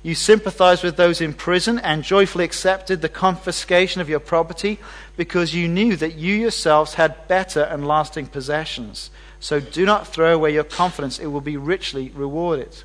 You 0.03 0.15
sympathized 0.15 0.85
with 0.85 0.97
those 0.97 1.21
in 1.21 1.35
prison 1.35 1.79
and 1.79 2.05
joyfully 2.05 2.45
accepted 2.45 3.03
the 3.03 3.09
confiscation 3.09 4.01
of 4.01 4.09
your 4.09 4.21
property 4.21 4.79
because 5.17 5.55
you 5.55 5.69
knew 5.69 5.97
that 5.97 6.15
you 6.15 6.35
yourselves 6.35 6.95
had 6.95 7.27
better 7.29 7.63
and 7.63 7.87
lasting 7.87 8.27
possessions. 8.27 9.11
So 9.41 9.61
do 9.61 9.85
not 9.85 10.07
throw 10.07 10.35
away 10.35 10.55
your 10.55 10.65
confidence, 10.65 11.19
it 11.19 11.27
will 11.27 11.41
be 11.41 11.57
richly 11.57 12.11
rewarded. 12.11 12.85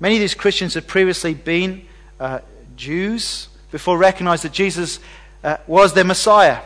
Many 0.00 0.16
of 0.16 0.20
these 0.20 0.34
Christians 0.34 0.74
had 0.74 0.88
previously 0.88 1.34
been 1.34 1.86
uh, 2.18 2.40
Jews 2.76 3.48
before 3.70 3.96
recognized 3.96 4.44
that 4.44 4.52
Jesus 4.52 4.98
uh, 5.44 5.58
was 5.66 5.94
their 5.94 6.04
Messiah. 6.04 6.60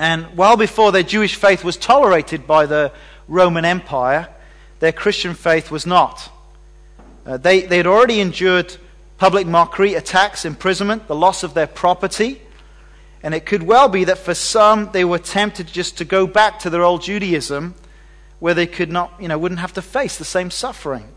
And 0.00 0.34
while 0.34 0.56
before 0.56 0.92
their 0.92 1.02
Jewish 1.02 1.34
faith 1.34 1.62
was 1.62 1.76
tolerated 1.76 2.46
by 2.46 2.64
the 2.64 2.90
Roman 3.28 3.66
Empire, 3.66 4.30
their 4.78 4.92
Christian 4.92 5.34
faith 5.34 5.70
was 5.70 5.84
not. 5.84 6.32
Uh, 7.26 7.36
they, 7.36 7.60
they 7.60 7.76
had 7.76 7.86
already 7.86 8.18
endured 8.18 8.78
public 9.18 9.46
mockery, 9.46 9.92
attacks, 9.92 10.46
imprisonment, 10.46 11.06
the 11.06 11.14
loss 11.14 11.42
of 11.42 11.52
their 11.52 11.66
property. 11.66 12.40
And 13.22 13.34
it 13.34 13.44
could 13.44 13.62
well 13.62 13.90
be 13.90 14.04
that 14.04 14.16
for 14.16 14.32
some, 14.32 14.90
they 14.92 15.04
were 15.04 15.18
tempted 15.18 15.66
just 15.66 15.98
to 15.98 16.06
go 16.06 16.26
back 16.26 16.60
to 16.60 16.70
their 16.70 16.82
old 16.82 17.02
Judaism 17.02 17.74
where 18.38 18.54
they 18.54 18.66
could 18.66 18.90
not, 18.90 19.12
you 19.20 19.28
know, 19.28 19.36
wouldn't 19.36 19.60
have 19.60 19.74
to 19.74 19.82
face 19.82 20.16
the 20.16 20.24
same 20.24 20.50
suffering. 20.50 21.08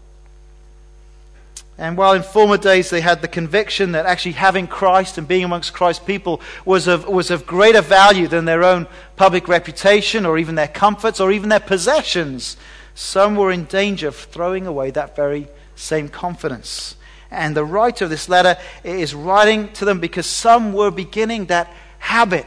And 1.77 1.97
while 1.97 2.13
in 2.13 2.21
former 2.21 2.57
days 2.57 2.89
they 2.89 3.01
had 3.01 3.21
the 3.21 3.27
conviction 3.27 3.93
that 3.93 4.05
actually 4.05 4.33
having 4.33 4.67
Christ 4.67 5.17
and 5.17 5.27
being 5.27 5.43
amongst 5.43 5.73
Christ's 5.73 6.05
people 6.05 6.39
was 6.65 6.87
of, 6.87 7.07
was 7.07 7.31
of 7.31 7.47
greater 7.47 7.81
value 7.81 8.27
than 8.27 8.45
their 8.45 8.63
own 8.63 8.87
public 9.15 9.47
reputation 9.47 10.25
or 10.25 10.37
even 10.37 10.55
their 10.55 10.67
comforts 10.67 11.19
or 11.19 11.31
even 11.31 11.49
their 11.49 11.59
possessions, 11.59 12.57
some 12.93 13.35
were 13.35 13.51
in 13.51 13.65
danger 13.65 14.07
of 14.07 14.15
throwing 14.15 14.67
away 14.67 14.91
that 14.91 15.15
very 15.15 15.47
same 15.75 16.09
confidence. 16.09 16.95
And 17.31 17.57
the 17.57 17.65
writer 17.65 18.05
of 18.05 18.11
this 18.11 18.29
letter 18.29 18.57
is 18.83 19.15
writing 19.15 19.69
to 19.73 19.85
them 19.85 19.99
because 19.99 20.27
some 20.27 20.73
were 20.73 20.91
beginning 20.91 21.45
that 21.45 21.73
habit 21.97 22.45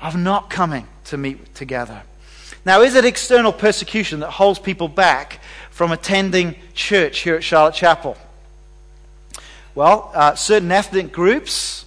of 0.00 0.16
not 0.16 0.50
coming 0.50 0.88
to 1.04 1.16
meet 1.16 1.54
together. 1.54 2.02
Now, 2.64 2.82
is 2.82 2.94
it 2.94 3.04
external 3.04 3.52
persecution 3.52 4.20
that 4.20 4.30
holds 4.30 4.58
people 4.58 4.88
back 4.88 5.40
from 5.80 5.92
attending 5.92 6.54
church 6.74 7.20
here 7.20 7.36
at 7.36 7.42
Charlotte 7.42 7.72
Chapel? 7.72 8.14
Well, 9.74 10.10
uh, 10.14 10.34
certain 10.34 10.70
ethnic 10.70 11.10
groups, 11.10 11.86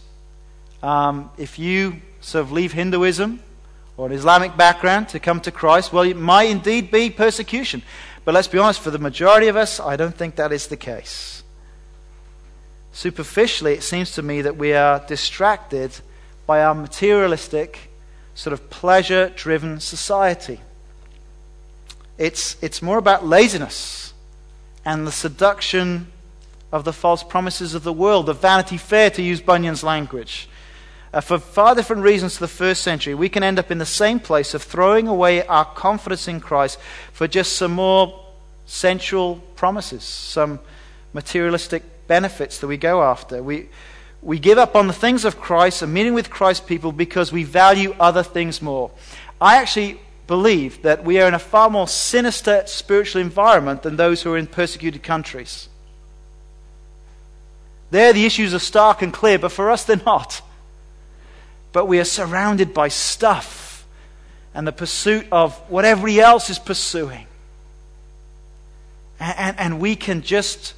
um, 0.81 1.29
if 1.37 1.59
you 1.59 2.01
sort 2.19 2.43
of 2.43 2.51
leave 2.51 2.73
Hinduism 2.73 3.39
or 3.95 4.07
an 4.07 4.13
Islamic 4.13 4.57
background 4.57 5.09
to 5.09 5.19
come 5.19 5.39
to 5.41 5.51
Christ, 5.51 5.93
well, 5.93 6.05
it 6.05 6.17
might 6.17 6.49
indeed 6.49 6.89
be 6.89 7.11
persecution. 7.11 7.83
But 8.25 8.33
let's 8.33 8.47
be 8.47 8.57
honest, 8.57 8.79
for 8.79 8.89
the 8.89 8.97
majority 8.97 9.47
of 9.47 9.55
us, 9.55 9.79
I 9.79 9.95
don't 9.95 10.15
think 10.15 10.37
that 10.37 10.51
is 10.51 10.65
the 10.65 10.77
case. 10.77 11.43
Superficially, 12.93 13.73
it 13.73 13.83
seems 13.83 14.13
to 14.13 14.23
me 14.23 14.41
that 14.41 14.57
we 14.57 14.73
are 14.73 15.05
distracted 15.07 15.91
by 16.47 16.63
our 16.63 16.73
materialistic, 16.73 17.91
sort 18.33 18.53
of 18.53 18.71
pleasure 18.71 19.31
driven 19.35 19.79
society. 19.79 20.61
It's, 22.23 22.55
it's 22.61 22.81
more 22.81 22.97
about 22.97 23.25
laziness 23.25 24.13
and 24.85 25.05
the 25.05 25.11
seduction 25.11 26.07
of 26.71 26.85
the 26.85 26.93
false 26.93 27.21
promises 27.21 27.75
of 27.75 27.83
the 27.83 27.91
world, 27.91 28.27
the 28.27 28.33
vanity 28.33 28.77
fair, 28.77 29.09
to 29.09 29.21
use 29.21 29.41
Bunyan's 29.41 29.83
language. 29.83 30.47
Uh, 31.13 31.19
for 31.19 31.37
far 31.37 31.75
different 31.75 32.01
reasons 32.01 32.35
to 32.35 32.39
the 32.39 32.47
first 32.47 32.81
century, 32.81 33.13
we 33.13 33.27
can 33.27 33.43
end 33.43 33.59
up 33.59 33.71
in 33.71 33.77
the 33.77 33.85
same 33.85 34.21
place 34.21 34.53
of 34.53 34.63
throwing 34.63 35.09
away 35.09 35.45
our 35.47 35.65
confidence 35.65 36.29
in 36.29 36.39
Christ 36.39 36.79
for 37.11 37.27
just 37.27 37.57
some 37.57 37.73
more 37.73 38.17
sensual 38.65 39.43
promises, 39.57 40.05
some 40.05 40.61
materialistic 41.11 42.07
benefits 42.07 42.57
that 42.59 42.67
we 42.67 42.77
go 42.77 43.03
after. 43.03 43.43
We, 43.43 43.67
we 44.21 44.39
give 44.39 44.57
up 44.57 44.77
on 44.77 44.87
the 44.87 44.93
things 44.93 45.25
of 45.25 45.41
Christ 45.41 45.81
and 45.81 45.93
meeting 45.93 46.13
with 46.13 46.29
Christ 46.29 46.67
people 46.67 46.93
because 46.93 47.33
we 47.33 47.43
value 47.43 47.93
other 47.99 48.23
things 48.23 48.61
more. 48.61 48.91
I 49.41 49.57
actually 49.57 49.99
believe 50.27 50.81
that 50.83 51.03
we 51.03 51.19
are 51.19 51.27
in 51.27 51.33
a 51.33 51.39
far 51.39 51.69
more 51.69 51.87
sinister 51.87 52.63
spiritual 52.65 53.21
environment 53.21 53.83
than 53.83 53.95
those 53.95 54.21
who 54.21 54.33
are 54.33 54.37
in 54.37 54.47
persecuted 54.47 55.03
countries. 55.03 55.69
There, 57.91 58.13
the 58.13 58.25
issues 58.25 58.53
are 58.53 58.59
stark 58.59 59.01
and 59.01 59.13
clear, 59.13 59.37
but 59.37 59.51
for 59.51 59.69
us, 59.69 59.83
they're 59.83 60.01
not 60.05 60.41
but 61.73 61.87
we 61.87 61.99
are 61.99 62.05
surrounded 62.05 62.73
by 62.73 62.87
stuff 62.87 63.85
and 64.53 64.65
the 64.65 64.71
pursuit 64.71 65.25
of 65.31 65.57
what 65.69 65.83
everybody 65.83 66.21
else 66.21 66.49
is 66.49 66.59
pursuing. 66.59 67.25
And, 69.19 69.37
and, 69.37 69.59
and, 69.59 69.79
we 69.79 69.95
can 69.95 70.21
just 70.21 70.75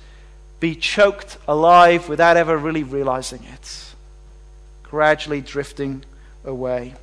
be 0.60 0.74
choked 0.76 1.38
alive 1.48 2.08
without 2.08 2.38
ever 2.38 2.58
really 2.58 2.84
realizing 2.84 3.44
it, 3.44 3.94
gradually 4.84 5.42
drifting 5.42 6.06
away. 6.46 6.94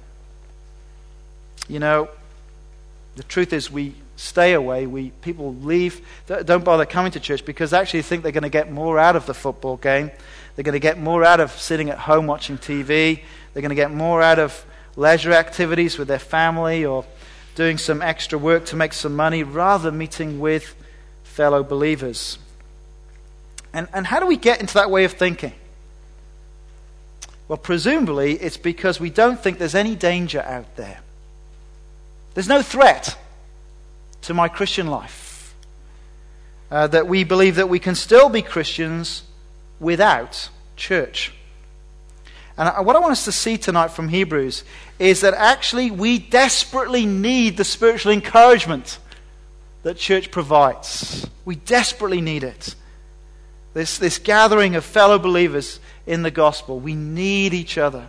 You 1.68 1.78
know, 1.78 2.08
the 3.16 3.22
truth 3.24 3.52
is, 3.52 3.70
we 3.70 3.94
stay 4.16 4.52
away. 4.54 4.86
We, 4.86 5.10
people 5.10 5.54
leave, 5.56 6.06
don't 6.26 6.64
bother 6.64 6.86
coming 6.86 7.12
to 7.12 7.20
church 7.20 7.44
because 7.44 7.70
they 7.70 7.78
actually 7.78 8.02
think 8.02 8.22
they're 8.22 8.32
going 8.32 8.42
to 8.42 8.48
get 8.48 8.70
more 8.70 8.98
out 8.98 9.16
of 9.16 9.26
the 9.26 9.34
football 9.34 9.76
game. 9.76 10.10
They're 10.54 10.62
going 10.62 10.74
to 10.74 10.80
get 10.80 10.98
more 10.98 11.24
out 11.24 11.40
of 11.40 11.50
sitting 11.52 11.90
at 11.90 11.98
home 11.98 12.26
watching 12.26 12.58
TV. 12.58 13.22
They're 13.52 13.62
going 13.62 13.70
to 13.70 13.74
get 13.74 13.90
more 13.90 14.22
out 14.22 14.38
of 14.38 14.64
leisure 14.96 15.32
activities 15.32 15.98
with 15.98 16.08
their 16.08 16.18
family 16.18 16.84
or 16.84 17.04
doing 17.54 17.78
some 17.78 18.00
extra 18.00 18.38
work 18.38 18.66
to 18.66 18.76
make 18.76 18.92
some 18.92 19.16
money 19.16 19.42
rather 19.42 19.90
than 19.90 19.98
meeting 19.98 20.40
with 20.40 20.74
fellow 21.24 21.62
believers. 21.62 22.38
And, 23.72 23.88
and 23.92 24.06
how 24.06 24.20
do 24.20 24.26
we 24.26 24.36
get 24.36 24.60
into 24.60 24.74
that 24.74 24.90
way 24.90 25.04
of 25.04 25.12
thinking? 25.12 25.52
Well, 27.48 27.58
presumably, 27.58 28.34
it's 28.34 28.56
because 28.56 29.00
we 29.00 29.10
don't 29.10 29.40
think 29.40 29.58
there's 29.58 29.74
any 29.74 29.94
danger 29.94 30.42
out 30.42 30.76
there. 30.76 31.00
There's 32.34 32.48
no 32.48 32.62
threat 32.62 33.16
to 34.22 34.34
my 34.34 34.48
Christian 34.48 34.86
life. 34.86 35.54
Uh, 36.70 36.86
that 36.86 37.06
we 37.06 37.22
believe 37.22 37.56
that 37.56 37.68
we 37.68 37.78
can 37.78 37.94
still 37.94 38.30
be 38.30 38.40
Christians 38.40 39.24
without 39.78 40.48
church. 40.74 41.34
And 42.56 42.86
what 42.86 42.96
I 42.96 42.98
want 42.98 43.12
us 43.12 43.26
to 43.26 43.32
see 43.32 43.58
tonight 43.58 43.88
from 43.88 44.08
Hebrews 44.08 44.64
is 44.98 45.20
that 45.20 45.34
actually 45.34 45.90
we 45.90 46.18
desperately 46.18 47.04
need 47.04 47.58
the 47.58 47.64
spiritual 47.64 48.12
encouragement 48.12 48.98
that 49.82 49.98
church 49.98 50.30
provides. 50.30 51.26
We 51.44 51.56
desperately 51.56 52.20
need 52.20 52.44
it. 52.44 52.74
This, 53.74 53.98
this 53.98 54.18
gathering 54.18 54.74
of 54.74 54.84
fellow 54.84 55.18
believers 55.18 55.80
in 56.06 56.22
the 56.22 56.30
gospel. 56.30 56.78
We 56.78 56.94
need 56.94 57.52
each 57.52 57.76
other. 57.76 58.08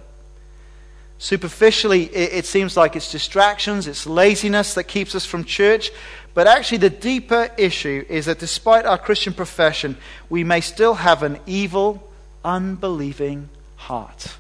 Superficially, 1.24 2.14
it, 2.14 2.34
it 2.34 2.46
seems 2.46 2.76
like 2.76 2.98
it's 2.98 3.10
distractions, 3.10 3.88
it's 3.88 4.06
laziness 4.06 4.74
that 4.74 4.90
keeps 4.90 5.16
us 5.16 5.26
from 5.26 5.46
church. 5.46 5.90
But 6.34 6.48
actually, 6.48 6.80
the 6.80 6.90
deeper 6.90 7.50
issue 7.58 8.04
is 8.10 8.26
that 8.26 8.40
despite 8.40 8.86
our 8.86 8.98
Christian 8.98 9.34
profession, 9.34 9.96
we 10.30 10.44
may 10.44 10.60
still 10.60 10.96
have 10.96 11.24
an 11.24 11.40
evil, 11.46 12.12
unbelieving 12.44 13.48
heart. 13.78 14.36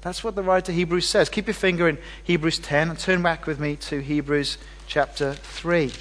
That's 0.00 0.24
what 0.24 0.34
the 0.34 0.42
writer 0.42 0.72
of 0.72 0.76
Hebrews 0.76 1.08
says. 1.08 1.28
Keep 1.28 1.46
your 1.46 1.54
finger 1.54 1.88
in 1.88 1.98
Hebrews 2.24 2.58
10 2.58 2.90
and 2.90 2.98
turn 2.98 3.22
back 3.22 3.46
with 3.46 3.60
me 3.60 3.76
to 3.76 4.00
Hebrews 4.00 4.58
chapter 4.88 5.34
3. 5.34 5.92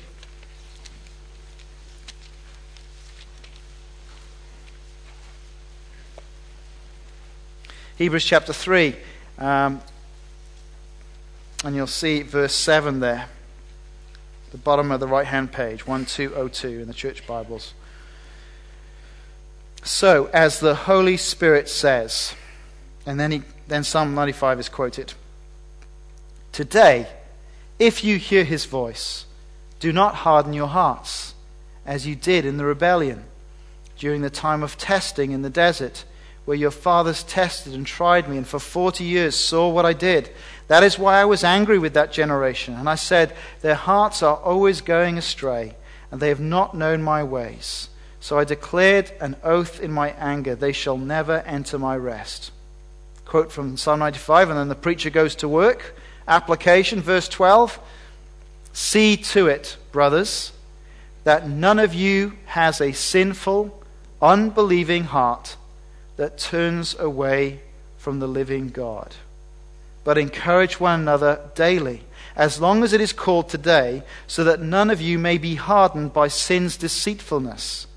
Hebrews 7.98 8.26
chapter 8.26 8.54
3. 8.54 8.96
Um, 9.38 9.82
and 11.64 11.76
you'll 11.76 11.88
see 11.88 12.22
verse 12.22 12.56
7 12.56 13.00
there. 13.00 13.28
The 14.52 14.58
bottom 14.58 14.92
of 14.92 15.00
the 15.00 15.08
right 15.08 15.26
hand 15.26 15.52
page, 15.52 15.88
1202 15.88 16.82
in 16.82 16.88
the 16.88 16.94
church 16.94 17.26
Bibles. 17.26 17.74
So, 19.84 20.30
as 20.34 20.60
the 20.60 20.76
Holy 20.76 21.18
Spirit 21.18 21.68
says, 21.68 22.36
and 23.06 23.20
then, 23.20 23.32
he, 23.32 23.42
then 23.68 23.84
Psalm 23.84 24.16
95 24.16 24.60
is 24.60 24.70
quoted 24.70 25.14
Today, 26.52 27.08
if 27.80 28.04
you 28.04 28.18
hear 28.18 28.44
his 28.44 28.66
voice, 28.66 29.26
do 29.80 29.92
not 29.92 30.16
harden 30.16 30.54
your 30.54 30.68
hearts, 30.68 31.34
as 31.86 32.08
you 32.08 32.16
did 32.16 32.46
in 32.46 32.58
the 32.58 32.66
rebellion 32.66 33.26
during 33.98 34.22
the 34.22 34.30
time 34.30 34.64
of 34.64 34.78
testing 34.78 35.32
in 35.32 35.42
the 35.42 35.50
desert, 35.50 36.06
where 36.46 36.58
your 36.58 36.72
fathers 36.72 37.24
tested 37.24 37.74
and 37.74 37.88
tried 37.88 38.28
me, 38.28 38.38
and 38.38 38.48
for 38.48 38.60
forty 38.60 39.04
years 39.04 39.36
saw 39.36 39.70
what 39.70 39.86
I 39.86 39.94
did. 39.94 40.30
That 40.68 40.84
is 40.84 41.00
why 41.00 41.20
I 41.20 41.26
was 41.26 41.44
angry 41.44 41.80
with 41.80 41.94
that 41.94 42.12
generation. 42.12 42.74
And 42.76 42.90
I 42.90 42.96
said, 42.96 43.34
Their 43.62 43.76
hearts 43.76 44.22
are 44.22 44.38
always 44.38 44.82
going 44.82 45.18
astray, 45.18 45.76
and 46.12 46.20
they 46.20 46.30
have 46.30 46.40
not 46.40 46.76
known 46.76 47.02
my 47.02 47.24
ways. 47.24 47.90
So 48.20 48.40
I 48.40 48.44
declared 48.44 49.12
an 49.20 49.36
oath 49.44 49.80
in 49.80 49.92
my 49.92 50.12
anger, 50.12 50.56
They 50.56 50.74
shall 50.74 50.98
never 50.98 51.40
enter 51.42 51.80
my 51.80 51.96
rest. 51.96 52.52
Quote 53.26 53.52
from 53.52 53.78
Psalm 53.78 54.00
95, 54.00 54.50
and 54.50 54.60
then 54.60 54.68
the 54.68 54.76
preacher 54.76 55.10
goes 55.10 55.36
to 55.36 55.48
work. 55.48 55.96
Application, 56.28 57.02
verse 57.02 57.30
12. 57.30 57.80
See 58.74 59.18
to 59.18 59.48
it, 59.48 59.78
brothers, 59.92 60.52
that 61.24 61.48
none 61.48 61.80
of 61.80 61.94
you 61.94 62.34
has 62.46 62.82
a 62.82 62.92
sinful, 62.92 63.84
unbelieving 64.22 65.06
heart 65.06 65.56
that 66.18 66.38
turns 66.38 66.98
away 66.98 67.62
from 67.98 68.20
the 68.20 68.28
living 68.28 68.70
God. 68.70 69.16
But 70.04 70.18
encourage 70.18 70.80
one 70.80 71.00
another 71.00 71.40
daily, 71.56 72.04
as 72.36 72.60
long 72.60 72.84
as 72.84 72.94
it 72.94 73.02
is 73.02 73.14
called 73.14 73.50
today, 73.50 74.04
so 74.28 74.44
that 74.44 74.62
none 74.62 74.90
of 74.90 75.02
you 75.02 75.18
may 75.18 75.38
be 75.38 75.56
hardened 75.56 76.14
by 76.14 76.28
sin's 76.28 76.78
deceitfulness. 76.78 77.88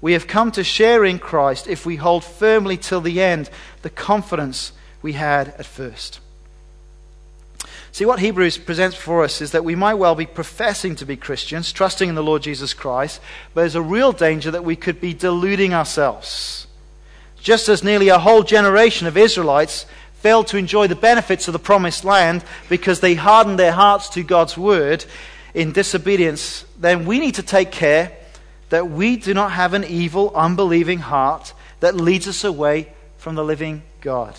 We 0.00 0.12
have 0.14 0.26
come 0.26 0.50
to 0.52 0.64
share 0.64 1.04
in 1.04 1.18
Christ 1.18 1.66
if 1.66 1.86
we 1.86 1.96
hold 1.96 2.24
firmly 2.24 2.76
till 2.76 3.00
the 3.00 3.22
end 3.22 3.50
the 3.82 3.90
confidence 3.90 4.72
we 5.02 5.12
had 5.12 5.48
at 5.58 5.66
first. 5.66 6.20
See, 7.92 8.04
what 8.04 8.18
Hebrews 8.18 8.58
presents 8.58 8.96
for 8.96 9.22
us 9.22 9.40
is 9.40 9.52
that 9.52 9.64
we 9.64 9.76
might 9.76 9.94
well 9.94 10.16
be 10.16 10.26
professing 10.26 10.96
to 10.96 11.06
be 11.06 11.16
Christians, 11.16 11.72
trusting 11.72 12.08
in 12.08 12.16
the 12.16 12.24
Lord 12.24 12.42
Jesus 12.42 12.74
Christ, 12.74 13.20
but 13.54 13.60
there's 13.60 13.76
a 13.76 13.82
real 13.82 14.12
danger 14.12 14.50
that 14.50 14.64
we 14.64 14.74
could 14.74 15.00
be 15.00 15.14
deluding 15.14 15.72
ourselves. 15.72 16.66
Just 17.44 17.68
as 17.68 17.84
nearly 17.84 18.08
a 18.08 18.18
whole 18.18 18.42
generation 18.42 19.06
of 19.06 19.18
Israelites 19.18 19.84
failed 20.14 20.46
to 20.46 20.56
enjoy 20.56 20.86
the 20.86 20.96
benefits 20.96 21.46
of 21.46 21.52
the 21.52 21.58
promised 21.58 22.02
land 22.02 22.42
because 22.70 23.00
they 23.00 23.14
hardened 23.14 23.58
their 23.58 23.72
hearts 23.72 24.08
to 24.08 24.22
God's 24.22 24.56
word 24.56 25.04
in 25.52 25.70
disobedience, 25.70 26.64
then 26.78 27.04
we 27.04 27.20
need 27.20 27.34
to 27.34 27.42
take 27.42 27.70
care 27.70 28.12
that 28.70 28.90
we 28.90 29.16
do 29.16 29.34
not 29.34 29.52
have 29.52 29.74
an 29.74 29.84
evil, 29.84 30.32
unbelieving 30.34 31.00
heart 31.00 31.52
that 31.80 31.94
leads 31.94 32.26
us 32.26 32.44
away 32.44 32.90
from 33.18 33.34
the 33.34 33.44
living 33.44 33.82
God. 34.00 34.34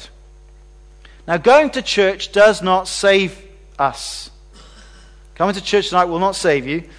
Now, 1.27 1.37
going 1.37 1.69
to 1.71 1.83
church 1.83 2.31
does 2.31 2.63
not 2.63 2.87
save 2.87 3.39
us. 3.77 4.31
Coming 5.35 5.53
to 5.53 5.61
church 5.61 5.89
tonight 5.89 6.05
will 6.05 6.17
not 6.17 6.35
save 6.35 6.65
you. 6.65 6.89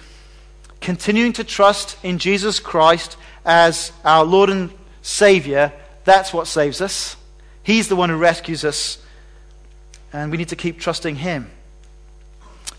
Continuing 0.79 1.33
to 1.33 1.43
trust 1.43 1.97
in 2.01 2.17
Jesus 2.17 2.61
Christ 2.61 3.17
as 3.43 3.91
our 4.05 4.23
Lord 4.23 4.49
and 4.49 4.71
Savior, 5.01 5.73
that's 6.07 6.33
what 6.33 6.47
saves 6.47 6.79
us. 6.79 7.17
He's 7.63 7.89
the 7.89 7.95
one 7.97 8.09
who 8.09 8.15
rescues 8.15 8.63
us, 8.63 8.97
and 10.13 10.31
we 10.31 10.37
need 10.37 10.47
to 10.49 10.55
keep 10.55 10.79
trusting 10.79 11.17
Him. 11.17 11.51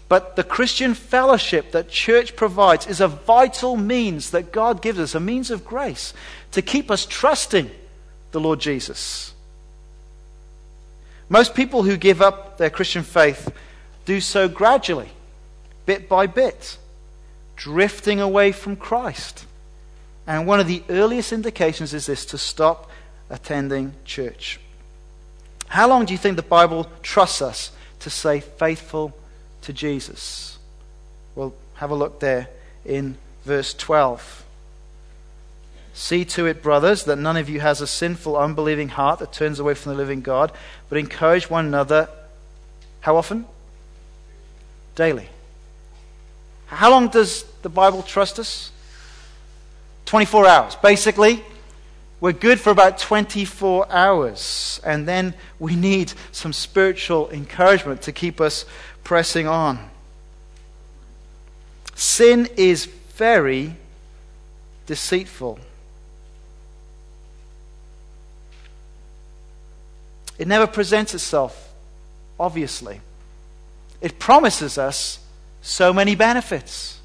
But 0.08 0.34
the 0.34 0.42
Christian 0.42 0.94
fellowship 0.94 1.72
that 1.72 1.90
church 1.90 2.36
provides 2.36 2.86
is 2.86 3.02
a 3.02 3.06
vital 3.06 3.76
means 3.76 4.30
that 4.30 4.50
God 4.50 4.80
gives 4.80 4.98
us, 4.98 5.14
a 5.14 5.20
means 5.20 5.50
of 5.50 5.62
grace 5.62 6.14
to 6.52 6.62
keep 6.62 6.90
us 6.90 7.04
trusting 7.04 7.70
the 8.32 8.40
Lord 8.40 8.60
Jesus. 8.60 9.34
Most 11.28 11.54
people 11.54 11.82
who 11.82 11.98
give 11.98 12.22
up 12.22 12.56
their 12.56 12.70
Christian 12.70 13.02
faith 13.02 13.52
do 14.06 14.22
so 14.22 14.48
gradually, 14.48 15.10
bit 15.84 16.08
by 16.08 16.26
bit, 16.26 16.78
drifting 17.56 18.20
away 18.20 18.52
from 18.52 18.74
Christ. 18.74 19.44
And 20.26 20.46
one 20.46 20.60
of 20.60 20.66
the 20.66 20.82
earliest 20.88 21.34
indications 21.34 21.92
is 21.92 22.06
this 22.06 22.24
to 22.26 22.38
stop 22.38 22.88
attending 23.30 23.94
church. 24.04 24.60
How 25.68 25.88
long 25.88 26.06
do 26.06 26.12
you 26.12 26.18
think 26.18 26.36
the 26.36 26.42
Bible 26.42 26.86
trusts 27.02 27.42
us 27.42 27.72
to 28.00 28.10
stay 28.10 28.40
faithful 28.40 29.16
to 29.62 29.72
Jesus? 29.72 30.58
Well, 31.34 31.54
have 31.74 31.90
a 31.90 31.94
look 31.94 32.20
there 32.20 32.48
in 32.84 33.16
verse 33.44 33.74
12. 33.74 34.44
See 35.94 36.24
to 36.24 36.46
it, 36.46 36.62
brothers, 36.62 37.04
that 37.04 37.16
none 37.16 37.36
of 37.36 37.48
you 37.48 37.60
has 37.60 37.80
a 37.80 37.86
sinful, 37.86 38.36
unbelieving 38.36 38.90
heart 38.90 39.18
that 39.18 39.32
turns 39.32 39.58
away 39.58 39.74
from 39.74 39.92
the 39.92 39.98
living 39.98 40.20
God, 40.20 40.52
but 40.88 40.96
encourage 40.96 41.50
one 41.50 41.66
another. 41.66 42.08
How 43.00 43.16
often? 43.16 43.46
daily. 44.98 45.28
How 46.66 46.90
long 46.90 47.06
does 47.08 47.44
the 47.62 47.68
Bible 47.68 48.02
trust 48.02 48.40
us? 48.40 48.72
24 50.06 50.46
hours. 50.46 50.74
Basically, 50.74 51.44
we're 52.20 52.32
good 52.32 52.58
for 52.58 52.70
about 52.70 52.98
24 52.98 53.90
hours. 53.90 54.80
And 54.84 55.06
then 55.06 55.34
we 55.58 55.76
need 55.76 56.12
some 56.32 56.52
spiritual 56.52 57.30
encouragement 57.30 58.02
to 58.02 58.12
keep 58.12 58.40
us 58.40 58.64
pressing 59.04 59.46
on. 59.46 59.78
Sin 61.94 62.48
is 62.56 62.86
very 62.86 63.74
deceitful. 64.86 65.58
It 70.38 70.46
never 70.46 70.66
presents 70.66 71.14
itself, 71.14 71.72
obviously. 72.38 73.00
It 74.00 74.18
promises 74.20 74.78
us 74.78 75.18
so 75.60 75.92
many 75.92 76.14
benefits. 76.14 77.00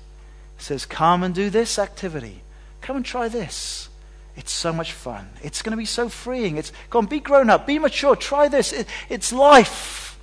It 0.60 0.64
says, 0.64 0.86
Come 0.86 1.24
and 1.24 1.34
do 1.34 1.50
this 1.50 1.80
activity. 1.80 2.42
Come 2.82 2.98
and 2.98 3.06
try 3.06 3.28
this. 3.28 3.90
It's 4.36 4.52
so 4.52 4.74
much 4.74 4.94
fun. 4.94 5.30
It's 5.44 5.62
going 5.62 5.72
to 5.72 5.78
be 5.78 5.86
so 5.86 6.10
freeing. 6.10 6.58
It's 6.58 6.72
go 6.90 7.00
on, 7.00 7.06
be 7.06 7.20
grown 7.20 7.50
up, 7.50 7.68
be 7.68 7.78
mature, 7.80 8.16
try 8.16 8.48
this. 8.48 8.74
It, 8.74 8.88
it's 9.10 9.32
life. 9.32 10.20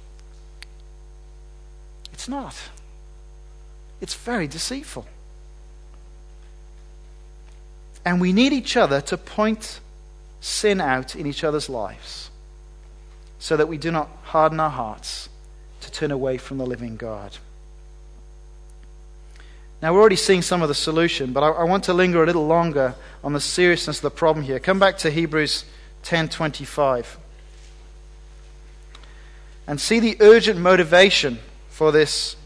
It's 2.13 2.29
not. 2.29 2.57
It's 4.01 4.15
very 4.15 4.49
deceitful. 4.49 5.07
And 8.05 8.21
we 8.21 8.33
need 8.33 8.53
each 8.53 8.77
other 8.77 9.01
to 9.03 9.17
point 9.17 9.81
sin 10.41 10.81
out 10.81 11.15
in 11.15 11.27
each 11.27 11.45
other's 11.45 11.69
lives 11.69 12.31
so 13.39 13.57
that 13.57 13.69
we 13.69 13.79
do 13.79 13.91
not 13.91 14.09
harden 14.25 14.59
our 14.59 14.71
hearts 14.71 15.29
to 15.83 15.91
turn 15.91 16.11
away 16.11 16.39
from 16.39 16.59
the 16.59 16.67
living 16.67 16.97
God. 16.97 17.37
Now, 19.83 19.95
we're 19.95 20.01
already 20.01 20.17
seeing 20.17 20.43
some 20.43 20.61
of 20.61 20.69
the 20.69 20.75
solution, 20.75 21.33
but 21.33 21.43
I, 21.43 21.49
I, 21.49 21.65
want 21.65 21.85
to 21.85 21.95
linger 21.95 22.23
a 22.23 22.27
little 22.27 22.47
longer 22.47 22.95
on 23.23 23.33
the 23.33 23.41
seriousness 23.41 23.99
of 23.99 24.03
the 24.03 24.11
problem 24.11 24.45
here. 24.45 24.59
Come 24.59 24.79
back 24.79 24.99
to 24.99 25.11
Hebrews 25.11 25.65
10:25 26.03 27.19
and 29.67 29.81
see 29.81 30.01
the 30.01 30.17
urgent 30.21 30.59
motivation 30.59 31.39
for 31.69 31.93
this, 31.93 32.37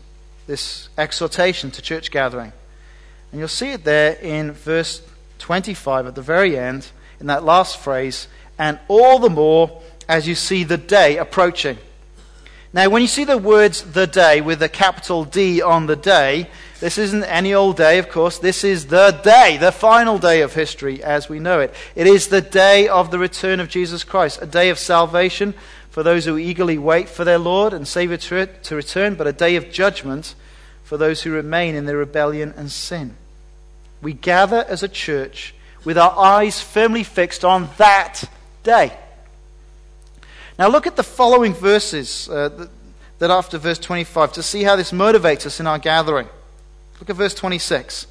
this 0.47 0.89
exhortation 0.99 1.71
to 1.71 1.81
church 1.81 2.11
gathering. 2.11 2.53
And 3.31 3.39
you'll 3.39 3.49
see 3.49 3.73
it 3.73 3.85
there 3.85 4.13
in 4.15 4.53
verse 4.53 5.01
25 5.39 6.07
at 6.07 6.15
the 6.15 6.23
very 6.23 6.59
end, 6.59 6.89
in 7.21 7.27
that 7.29 7.45
last 7.45 7.79
phrase, 7.79 8.29
and 8.59 8.79
all 8.89 9.19
the 9.19 9.31
more 9.31 9.83
as 10.09 10.29
you 10.29 10.35
see 10.35 10.65
the 10.65 10.77
day 10.77 11.17
approaching. 11.17 11.79
Now, 12.75 12.89
when 12.89 13.03
you 13.03 13.09
see 13.09 13.23
the 13.23 13.39
words 13.39 13.83
the 13.83 14.09
day 14.09 14.41
with 14.41 14.61
a 14.61 14.69
capital 14.69 15.25
D 15.25 15.63
on 15.63 15.87
the 15.87 15.95
day, 15.95 16.51
this 16.81 16.99
isn't 16.99 17.23
any 17.23 17.55
old 17.55 17.77
day, 17.77 17.99
of 18.01 18.09
course. 18.09 18.39
This 18.39 18.65
is 18.65 18.89
the 18.89 19.13
day, 19.23 19.59
the 19.59 19.71
final 19.71 20.19
day 20.19 20.41
of 20.41 20.55
history 20.55 21.01
as 21.01 21.29
we 21.29 21.39
know 21.39 21.61
it. 21.61 21.73
It 21.95 22.09
is 22.09 22.27
the 22.27 22.41
day 22.41 22.89
of 22.89 23.13
the 23.13 23.19
return 23.21 23.61
of 23.61 23.69
Jesus 23.69 24.03
Christ, 24.03 24.43
a 24.43 24.47
day 24.47 24.71
of 24.71 24.81
salvation 24.81 25.55
for 25.91 26.03
those 26.03 26.25
who 26.25 26.37
eagerly 26.37 26.77
wait 26.77 27.09
for 27.09 27.23
their 27.23 27.39
Lord 27.39 27.73
and 27.73 27.87
Savior 27.87 28.17
to 28.17 28.75
return, 28.75 29.15
but 29.15 29.29
a 29.29 29.33
day 29.33 29.55
of 29.55 29.71
judgment 29.71 30.35
for 30.83 30.97
those 30.97 31.23
who 31.23 31.31
remain 31.31 31.77
in 31.77 31.87
their 31.87 31.97
rebellion 31.97 32.53
and 32.57 32.73
sin. 32.73 33.15
We 34.03 34.15
gather 34.15 34.65
as 34.69 34.83
a 34.83 34.89
church 34.89 35.55
with 35.85 35.97
our 35.97 36.19
eyes 36.19 36.61
firmly 36.61 37.05
fixed 37.05 37.45
on 37.45 37.69
that 37.77 38.25
day. 38.65 38.99
Now, 40.59 40.69
look 40.69 40.87
at 40.87 40.97
the 40.97 41.03
following 41.03 41.53
verses 41.53 42.29
uh, 42.29 42.69
that, 43.19 43.31
after 43.31 43.59
verse 43.59 43.79
25 43.79 44.35
to 44.35 44.43
see 44.43 44.62
how 44.62 44.77
this 44.77 44.93
motivates 44.93 45.47
us 45.47 45.59
in 45.59 45.67
our 45.67 45.79
gathering. 45.79 46.29
Look 47.01 47.11
at 47.11 47.17
verse 47.17 47.35
26. 47.35 48.07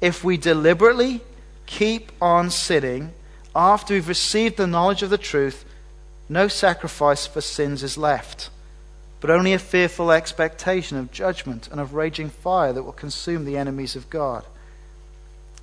If 0.00 0.22
we 0.22 0.36
deliberately 0.36 1.20
keep 1.66 2.12
on 2.20 2.50
sitting 2.50 3.12
after 3.56 3.94
we've 3.94 4.08
received 4.08 4.56
the 4.56 4.66
knowledge 4.66 5.02
of 5.02 5.10
the 5.10 5.18
truth, 5.18 5.64
no 6.28 6.46
sacrifice 6.46 7.26
for 7.26 7.40
sins 7.40 7.82
is 7.82 7.98
left, 7.98 8.50
but 9.20 9.30
only 9.30 9.52
a 9.52 9.58
fearful 9.58 10.12
expectation 10.12 10.96
of 10.96 11.10
judgment 11.10 11.68
and 11.68 11.80
of 11.80 11.94
raging 11.94 12.30
fire 12.30 12.72
that 12.72 12.84
will 12.84 12.92
consume 12.92 13.44
the 13.44 13.56
enemies 13.56 13.96
of 13.96 14.08
God. 14.10 14.44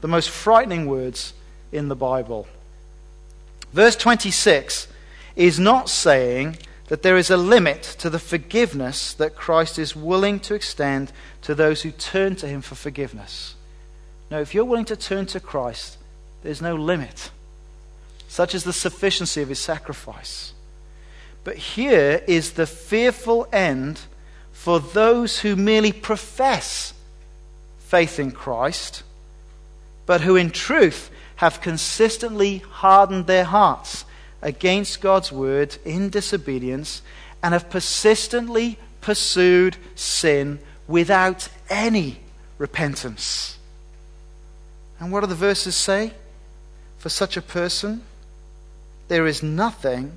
the 0.00 0.08
most 0.08 0.30
frightening 0.30 0.86
words 0.86 1.32
in 1.72 1.88
the 1.88 1.96
Bible. 1.96 2.46
Verse 3.72 3.96
26 3.96 4.88
is 5.36 5.58
not 5.58 5.88
saying 5.88 6.56
that 6.88 7.02
there 7.02 7.16
is 7.16 7.30
a 7.30 7.36
limit 7.36 7.82
to 7.82 8.08
the 8.08 8.18
forgiveness 8.18 9.12
that 9.14 9.36
Christ 9.36 9.78
is 9.78 9.94
willing 9.94 10.40
to 10.40 10.54
extend 10.54 11.12
to 11.42 11.54
those 11.54 11.82
who 11.82 11.90
turn 11.90 12.34
to 12.36 12.48
him 12.48 12.62
for 12.62 12.74
forgiveness. 12.74 13.54
No, 14.30 14.40
if 14.40 14.54
you're 14.54 14.64
willing 14.64 14.84
to 14.86 14.96
turn 14.96 15.26
to 15.26 15.40
Christ, 15.40 15.98
there's 16.42 16.62
no 16.62 16.76
limit, 16.76 17.30
such 18.26 18.54
as 18.54 18.64
the 18.64 18.72
sufficiency 18.72 19.42
of 19.42 19.48
his 19.48 19.58
sacrifice. 19.58 20.52
But 21.44 21.56
here 21.56 22.22
is 22.26 22.52
the 22.52 22.66
fearful 22.66 23.48
end 23.52 24.00
for 24.52 24.80
those 24.80 25.40
who 25.40 25.56
merely 25.56 25.92
profess 25.92 26.94
faith 27.78 28.18
in 28.18 28.32
Christ 28.32 29.02
but 30.08 30.22
who 30.22 30.36
in 30.36 30.48
truth 30.48 31.10
have 31.36 31.60
consistently 31.60 32.58
hardened 32.70 33.26
their 33.26 33.44
hearts 33.44 34.06
against 34.40 35.02
God's 35.02 35.30
word 35.30 35.76
in 35.84 36.08
disobedience 36.08 37.02
and 37.42 37.52
have 37.52 37.68
persistently 37.68 38.78
pursued 39.02 39.76
sin 39.94 40.60
without 40.86 41.50
any 41.68 42.20
repentance. 42.56 43.58
And 44.98 45.12
what 45.12 45.20
do 45.20 45.26
the 45.26 45.34
verses 45.34 45.76
say? 45.76 46.14
For 46.96 47.10
such 47.10 47.36
a 47.36 47.42
person, 47.42 48.00
there 49.08 49.26
is 49.26 49.42
nothing 49.42 50.12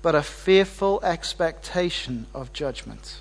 but 0.00 0.14
a 0.14 0.22
fearful 0.22 1.00
expectation 1.04 2.26
of 2.32 2.54
judgment. 2.54 3.20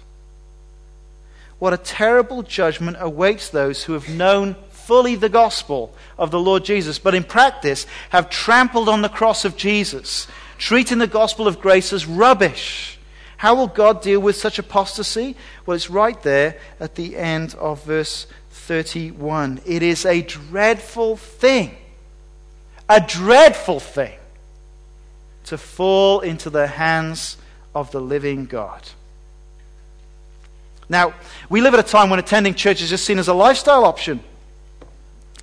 What 1.59 1.73
a 1.73 1.77
terrible 1.77 2.41
judgment 2.41 2.95
awaits 3.01 3.49
those 3.49 3.83
who 3.83 3.93
have 3.93 4.07
known 4.07 4.55
fully 4.85 5.15
the 5.15 5.29
gospel 5.29 5.93
of 6.17 6.31
the 6.31 6.39
Lord 6.39 6.65
Jesus, 6.65 6.99
but 6.99 7.15
in 7.15 7.23
practice 7.23 7.85
have 8.09 8.29
trampled 8.29 8.89
on 8.89 9.01
the 9.01 9.09
cross 9.09 9.45
of 9.45 9.57
Jesus, 9.57 10.27
treating 10.57 10.97
the 10.97 11.07
gospel 11.07 11.47
of 11.47 11.59
grace 11.59 11.93
as 11.93 12.05
rubbish. 12.05 12.97
How 13.37 13.55
will 13.55 13.67
God 13.67 14.01
deal 14.01 14.19
with 14.19 14.35
such 14.35 14.59
apostasy? 14.59 15.35
Well, 15.65 15.75
it's 15.75 15.89
right 15.89 16.21
there 16.23 16.57
at 16.79 16.95
the 16.95 17.17
end 17.17 17.55
of 17.55 17.83
verse 17.83 18.27
31. 18.51 19.61
It 19.65 19.83
is 19.83 20.05
a 20.05 20.21
dreadful 20.21 21.17
thing, 21.17 21.75
a 22.87 23.01
dreadful 23.01 23.79
thing 23.79 24.17
to 25.45 25.57
fall 25.57 26.21
into 26.21 26.49
the 26.49 26.67
hands 26.67 27.37
of 27.75 27.91
the 27.91 27.99
living 27.99 28.45
God. 28.45 28.81
Now, 30.87 31.13
we 31.49 31.61
live 31.61 31.73
at 31.73 31.79
a 31.79 31.83
time 31.83 32.09
when 32.09 32.19
attending 32.19 32.53
church 32.53 32.81
is 32.81 32.89
just 32.89 33.05
seen 33.05 33.19
as 33.19 33.27
a 33.27 33.33
lifestyle 33.33 33.83
option. 33.83 34.21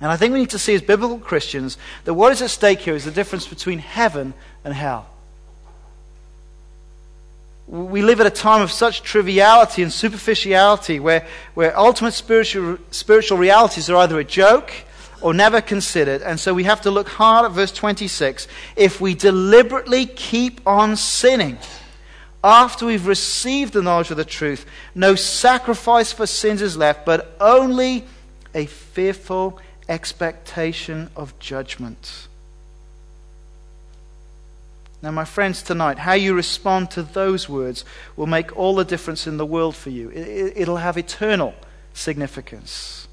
And 0.01 0.11
I 0.11 0.17
think 0.17 0.33
we 0.33 0.39
need 0.39 0.49
to 0.49 0.59
see 0.59 0.73
as 0.73 0.81
biblical 0.81 1.19
Christians 1.19 1.77
that 2.05 2.15
what 2.15 2.31
is 2.31 2.41
at 2.41 2.49
stake 2.49 2.79
here 2.79 2.95
is 2.95 3.05
the 3.05 3.11
difference 3.11 3.47
between 3.47 3.77
heaven 3.77 4.33
and 4.65 4.73
hell. 4.73 5.07
We 7.67 8.01
live 8.01 8.19
at 8.19 8.25
a 8.25 8.31
time 8.31 8.61
of 8.61 8.71
such 8.71 9.03
triviality 9.03 9.83
and 9.83 9.93
superficiality 9.93 10.99
where, 10.99 11.25
where 11.53 11.77
ultimate 11.77 12.13
spiritual, 12.13 12.79
spiritual 12.89 13.37
realities 13.37 13.89
are 13.91 13.95
either 13.97 14.19
a 14.19 14.23
joke 14.23 14.73
or 15.21 15.35
never 15.35 15.61
considered. 15.61 16.23
And 16.23 16.39
so 16.39 16.51
we 16.51 16.63
have 16.63 16.81
to 16.81 16.91
look 16.91 17.07
hard 17.07 17.45
at 17.45 17.51
verse 17.51 17.71
26. 17.71 18.47
If 18.75 18.99
we 18.99 19.13
deliberately 19.13 20.07
keep 20.07 20.65
on 20.67 20.95
sinning 20.95 21.59
after 22.43 22.87
we've 22.87 23.05
received 23.05 23.73
the 23.73 23.83
knowledge 23.83 24.09
of 24.09 24.17
the 24.17 24.25
truth, 24.25 24.65
no 24.95 25.13
sacrifice 25.13 26.11
for 26.11 26.25
sins 26.25 26.63
is 26.63 26.75
left, 26.75 27.05
but 27.05 27.37
only 27.39 28.03
a 28.55 28.65
fearful 28.65 29.59
expectation 29.91 31.09
of 31.15 31.37
judgment. 31.37 32.27
Now, 35.01 35.11
my 35.11 35.25
friends, 35.25 35.61
tonight, 35.63 35.99
how 35.99 36.13
you 36.13 36.33
respond 36.33 36.91
to 36.91 37.03
those 37.03 37.49
words 37.49 37.83
will 38.15 38.27
make 38.27 38.55
all 38.55 38.75
the 38.75 38.85
difference 38.85 39.27
in 39.27 39.37
the 39.37 39.45
world 39.45 39.75
for 39.75 39.89
you. 39.89 40.11
It'll 40.11 40.77
have 40.77 40.97
eternal 40.97 41.53
significance. 41.93 43.07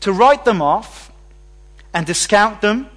To 0.00 0.12
write 0.12 0.44
them 0.44 0.62
off 0.62 1.12
and 1.92 2.06
discount 2.06 2.60
them, 2.60 2.88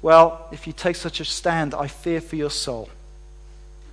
well, 0.00 0.48
if 0.52 0.66
you 0.66 0.72
take 0.72 0.96
such 0.96 1.20
a 1.20 1.24
stand, 1.24 1.74
I 1.74 1.88
fear 1.88 2.20
for 2.20 2.36
your 2.36 2.50
soul. 2.50 2.88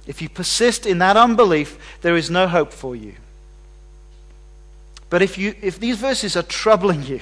If 0.05 0.21
you 0.21 0.29
persist 0.29 0.85
in 0.85 0.99
that 0.99 1.17
unbelief, 1.17 1.79
there 2.01 2.15
is 2.15 2.29
no 2.29 2.47
hope 2.47 2.71
for 2.71 2.95
you. 2.95 3.15
But 5.09 5.21
if, 5.21 5.37
you, 5.37 5.55
if 5.61 5.79
these 5.79 5.97
verses 5.97 6.35
are 6.35 6.43
troubling 6.43 7.03
you, 7.03 7.21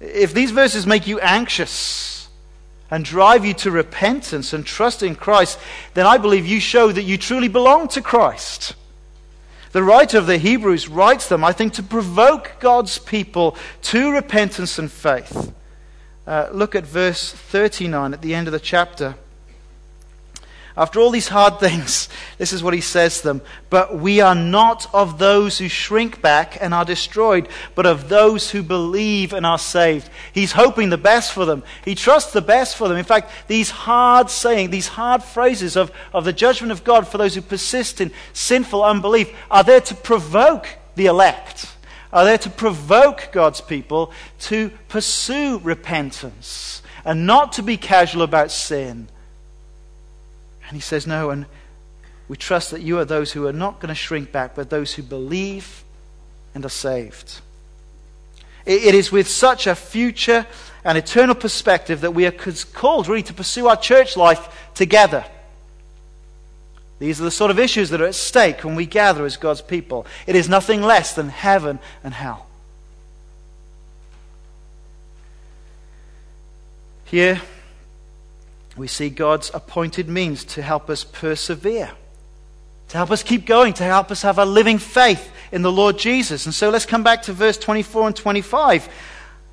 if 0.00 0.32
these 0.32 0.50
verses 0.50 0.86
make 0.86 1.06
you 1.06 1.18
anxious 1.20 2.28
and 2.90 3.04
drive 3.04 3.44
you 3.44 3.52
to 3.54 3.70
repentance 3.70 4.52
and 4.52 4.64
trust 4.64 5.02
in 5.02 5.14
Christ, 5.14 5.58
then 5.94 6.06
I 6.06 6.18
believe 6.18 6.46
you 6.46 6.60
show 6.60 6.90
that 6.92 7.02
you 7.02 7.18
truly 7.18 7.48
belong 7.48 7.88
to 7.88 8.00
Christ. 8.00 8.74
The 9.72 9.82
writer 9.82 10.16
of 10.16 10.26
the 10.26 10.38
Hebrews 10.38 10.88
writes 10.88 11.28
them, 11.28 11.44
I 11.44 11.52
think, 11.52 11.74
to 11.74 11.82
provoke 11.82 12.56
God's 12.60 12.98
people 12.98 13.56
to 13.82 14.12
repentance 14.12 14.78
and 14.78 14.90
faith. 14.90 15.52
Uh, 16.26 16.48
look 16.52 16.74
at 16.74 16.84
verse 16.84 17.32
39 17.32 18.14
at 18.14 18.22
the 18.22 18.34
end 18.34 18.48
of 18.48 18.52
the 18.52 18.60
chapter. 18.60 19.16
After 20.78 21.00
all 21.00 21.10
these 21.10 21.26
hard 21.26 21.58
things, 21.60 22.08
this 22.38 22.52
is 22.52 22.62
what 22.62 22.72
he 22.72 22.80
says 22.80 23.18
to 23.18 23.24
them. 23.24 23.42
But 23.68 23.98
we 23.98 24.20
are 24.20 24.36
not 24.36 24.86
of 24.94 25.18
those 25.18 25.58
who 25.58 25.68
shrink 25.68 26.22
back 26.22 26.56
and 26.60 26.72
are 26.72 26.84
destroyed, 26.84 27.48
but 27.74 27.84
of 27.84 28.08
those 28.08 28.52
who 28.52 28.62
believe 28.62 29.32
and 29.32 29.44
are 29.44 29.58
saved. 29.58 30.08
He's 30.32 30.52
hoping 30.52 30.90
the 30.90 30.96
best 30.96 31.32
for 31.32 31.44
them. 31.44 31.64
He 31.84 31.96
trusts 31.96 32.32
the 32.32 32.40
best 32.40 32.76
for 32.76 32.86
them. 32.86 32.96
In 32.96 33.04
fact, 33.04 33.30
these 33.48 33.70
hard 33.70 34.30
saying, 34.30 34.70
these 34.70 34.86
hard 34.86 35.24
phrases 35.24 35.76
of, 35.76 35.90
of 36.14 36.24
the 36.24 36.32
judgment 36.32 36.70
of 36.70 36.84
God 36.84 37.08
for 37.08 37.18
those 37.18 37.34
who 37.34 37.42
persist 37.42 38.00
in 38.00 38.12
sinful 38.32 38.84
unbelief 38.84 39.34
are 39.50 39.64
there 39.64 39.80
to 39.80 39.94
provoke 39.96 40.68
the 40.94 41.06
elect, 41.06 41.74
are 42.12 42.24
there 42.24 42.38
to 42.38 42.50
provoke 42.50 43.30
God's 43.32 43.60
people 43.60 44.12
to 44.38 44.70
pursue 44.88 45.58
repentance 45.58 46.82
and 47.04 47.26
not 47.26 47.52
to 47.54 47.62
be 47.62 47.76
casual 47.76 48.22
about 48.22 48.52
sin 48.52 49.08
and 50.68 50.76
he 50.76 50.80
says, 50.80 51.06
No, 51.06 51.30
and 51.30 51.46
we 52.28 52.36
trust 52.36 52.70
that 52.70 52.82
you 52.82 52.98
are 52.98 53.04
those 53.04 53.32
who 53.32 53.46
are 53.46 53.52
not 53.52 53.80
going 53.80 53.88
to 53.88 53.94
shrink 53.94 54.30
back, 54.30 54.54
but 54.54 54.70
those 54.70 54.94
who 54.94 55.02
believe 55.02 55.82
and 56.54 56.64
are 56.64 56.70
saved. 56.70 57.40
It 58.66 58.94
is 58.94 59.10
with 59.10 59.28
such 59.28 59.66
a 59.66 59.74
future 59.74 60.46
and 60.84 60.98
eternal 60.98 61.34
perspective 61.34 62.02
that 62.02 62.12
we 62.12 62.26
are 62.26 62.34
called 62.74 63.08
really 63.08 63.22
to 63.22 63.32
pursue 63.32 63.66
our 63.66 63.76
church 63.76 64.14
life 64.14 64.70
together. 64.74 65.24
These 66.98 67.20
are 67.20 67.24
the 67.24 67.30
sort 67.30 67.50
of 67.50 67.58
issues 67.58 67.90
that 67.90 68.02
are 68.02 68.06
at 68.06 68.14
stake 68.14 68.64
when 68.64 68.74
we 68.74 68.84
gather 68.84 69.24
as 69.24 69.36
God's 69.38 69.62
people. 69.62 70.06
It 70.26 70.36
is 70.36 70.48
nothing 70.48 70.82
less 70.82 71.14
than 71.14 71.30
heaven 71.30 71.78
and 72.04 72.12
hell. 72.12 72.46
Here, 77.04 77.40
we 78.78 78.86
see 78.86 79.10
God's 79.10 79.50
appointed 79.52 80.08
means 80.08 80.44
to 80.44 80.62
help 80.62 80.88
us 80.88 81.04
persevere, 81.04 81.90
to 82.88 82.96
help 82.96 83.10
us 83.10 83.22
keep 83.22 83.44
going, 83.44 83.74
to 83.74 83.84
help 83.84 84.10
us 84.10 84.22
have 84.22 84.38
a 84.38 84.44
living 84.44 84.78
faith 84.78 85.30
in 85.52 85.62
the 85.62 85.72
Lord 85.72 85.98
Jesus. 85.98 86.46
And 86.46 86.54
so 86.54 86.70
let's 86.70 86.86
come 86.86 87.02
back 87.02 87.22
to 87.22 87.32
verse 87.32 87.58
24 87.58 88.06
and 88.08 88.16
25. 88.16 88.88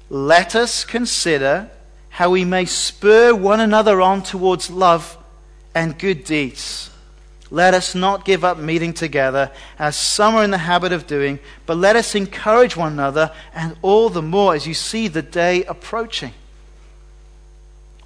Let 0.10 0.56
us 0.56 0.86
consider 0.86 1.70
how 2.10 2.30
we 2.30 2.46
may 2.46 2.66
spur 2.66 3.34
one 3.34 3.60
another 3.60 4.00
on 4.00 4.24
towards 4.24 4.70
love 4.70 5.18
and 5.74 5.98
good 5.98 6.24
deeds. 6.24 6.90
Let 7.52 7.74
us 7.74 7.94
not 7.94 8.26
give 8.26 8.44
up 8.44 8.58
meeting 8.58 8.94
together, 8.94 9.52
as 9.78 9.96
some 9.96 10.36
are 10.36 10.44
in 10.44 10.52
the 10.52 10.58
habit 10.58 10.92
of 10.92 11.08
doing, 11.08 11.40
but 11.66 11.78
let 11.78 11.96
us 11.96 12.16
encourage 12.16 12.76
one 12.76 12.94
another, 12.94 13.32
and 13.54 13.76
all 13.82 14.10
the 14.10 14.22
more 14.22 14.56
as 14.56 14.66
you 14.66 14.74
see 14.74 15.08
the 15.08 15.22
day 15.22 15.64
approaching. 15.66 16.34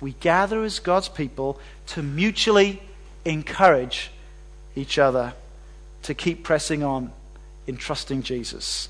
We 0.02 0.14
gather 0.14 0.64
as 0.64 0.80
God's 0.80 1.10
people 1.10 1.60
to 1.88 2.04
mutually 2.04 2.82
encourage 3.26 4.12
each 4.76 4.98
other 4.98 5.34
to 6.04 6.14
keep 6.14 6.44
pressing 6.44 6.84
on 6.84 7.12
in 7.68 7.78
trusting 7.78 8.24
Jesus. 8.24 8.90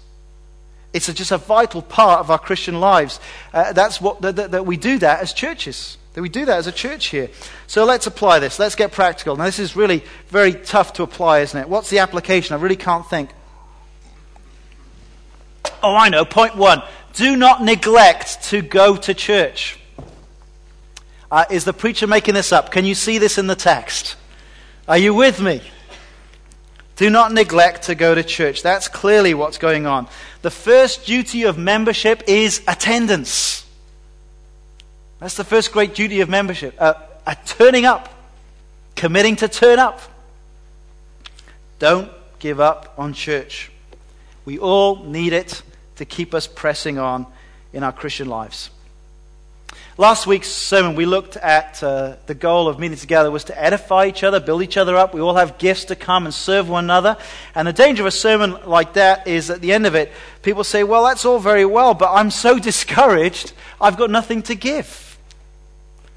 It's 0.93 1.11
just 1.11 1.31
a 1.31 1.37
vital 1.37 1.81
part 1.81 2.19
of 2.19 2.31
our 2.31 2.39
Christian 2.39 2.79
lives. 2.79 3.19
Uh, 3.53 3.73
that's 3.73 4.01
what, 4.01 4.21
that, 4.21 4.35
that, 4.37 4.51
that 4.51 4.65
we 4.65 4.77
do 4.77 4.97
that 4.99 5.19
as 5.21 5.33
churches. 5.33 5.97
That 6.13 6.21
we 6.21 6.29
do 6.29 6.45
that 6.45 6.57
as 6.57 6.67
a 6.67 6.71
church 6.71 7.07
here. 7.07 7.29
So 7.67 7.85
let's 7.85 8.07
apply 8.07 8.39
this. 8.39 8.57
Let's 8.57 8.75
get 8.75 8.91
practical. 8.91 9.35
Now, 9.35 9.45
this 9.45 9.59
is 9.59 9.75
really 9.75 10.03
very 10.29 10.53
tough 10.53 10.93
to 10.93 11.03
apply, 11.03 11.39
isn't 11.41 11.59
it? 11.59 11.69
What's 11.69 11.89
the 11.89 11.99
application? 11.99 12.55
I 12.55 12.59
really 12.59 12.75
can't 12.75 13.07
think. 13.07 13.29
Oh, 15.83 15.95
I 15.95 16.09
know. 16.09 16.25
Point 16.25 16.55
one 16.55 16.81
do 17.13 17.35
not 17.35 17.63
neglect 17.63 18.43
to 18.43 18.61
go 18.61 18.95
to 18.95 19.13
church. 19.13 19.79
Uh, 21.31 21.45
is 21.49 21.63
the 21.63 21.73
preacher 21.73 22.07
making 22.07 22.33
this 22.33 22.51
up? 22.51 22.71
Can 22.71 22.85
you 22.85 22.95
see 22.95 23.17
this 23.17 23.37
in 23.37 23.47
the 23.47 23.55
text? 23.55 24.15
Are 24.87 24.97
you 24.97 25.13
with 25.13 25.39
me? 25.39 25.61
Do 26.95 27.09
not 27.09 27.31
neglect 27.31 27.83
to 27.83 27.95
go 27.95 28.13
to 28.13 28.23
church. 28.23 28.61
That's 28.61 28.87
clearly 28.87 29.33
what's 29.33 29.57
going 29.57 29.85
on. 29.85 30.07
The 30.41 30.51
first 30.51 31.05
duty 31.05 31.43
of 31.43 31.57
membership 31.57 32.23
is 32.27 32.61
attendance. 32.67 33.65
That's 35.19 35.37
the 35.37 35.43
first 35.43 35.71
great 35.71 35.93
duty 35.93 36.21
of 36.21 36.29
membership. 36.29 36.75
Uh, 36.79 36.95
turning 37.45 37.85
up. 37.85 38.09
Committing 38.95 39.37
to 39.37 39.47
turn 39.47 39.79
up. 39.79 40.01
Don't 41.77 42.11
give 42.39 42.59
up 42.59 42.93
on 42.97 43.13
church. 43.13 43.71
We 44.43 44.59
all 44.59 45.03
need 45.03 45.31
it 45.31 45.61
to 45.97 46.05
keep 46.05 46.33
us 46.33 46.47
pressing 46.47 46.97
on 46.97 47.27
in 47.71 47.83
our 47.83 47.91
Christian 47.91 48.27
lives. 48.27 48.71
Last 49.99 50.25
week's 50.25 50.47
sermon, 50.47 50.95
we 50.95 51.05
looked 51.05 51.35
at 51.35 51.83
uh, 51.83 52.15
the 52.25 52.33
goal 52.33 52.69
of 52.69 52.79
meeting 52.79 52.97
together 52.97 53.29
was 53.29 53.43
to 53.43 53.61
edify 53.61 54.05
each 54.05 54.23
other, 54.23 54.39
build 54.39 54.61
each 54.61 54.77
other 54.77 54.95
up. 54.95 55.13
We 55.13 55.19
all 55.19 55.35
have 55.35 55.57
gifts 55.57 55.83
to 55.85 55.95
come 55.97 56.23
and 56.23 56.33
serve 56.33 56.69
one 56.69 56.85
another. 56.85 57.17
And 57.53 57.67
the 57.67 57.73
danger 57.73 58.03
of 58.03 58.07
a 58.07 58.11
sermon 58.11 58.55
like 58.65 58.93
that 58.93 59.27
is 59.27 59.49
at 59.49 59.59
the 59.59 59.73
end 59.73 59.85
of 59.85 59.95
it, 59.95 60.13
people 60.41 60.63
say, 60.63 60.85
Well, 60.85 61.03
that's 61.03 61.25
all 61.25 61.37
very 61.37 61.65
well, 61.65 61.93
but 61.93 62.13
I'm 62.13 62.31
so 62.31 62.57
discouraged, 62.69 63.51
I've 63.81 63.97
got 63.97 64.09
nothing 64.09 64.41
to 64.43 64.55
give. 64.55 65.17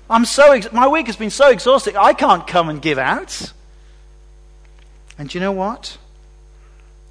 I'm 0.08 0.26
so 0.26 0.52
ex- 0.52 0.70
my 0.70 0.86
week 0.86 1.08
has 1.08 1.16
been 1.16 1.30
so 1.30 1.50
exhausting, 1.50 1.96
I 1.96 2.12
can't 2.12 2.46
come 2.46 2.68
and 2.68 2.80
give 2.80 2.98
out. 2.98 3.52
And 5.18 5.34
you 5.34 5.40
know 5.40 5.50
what? 5.50 5.98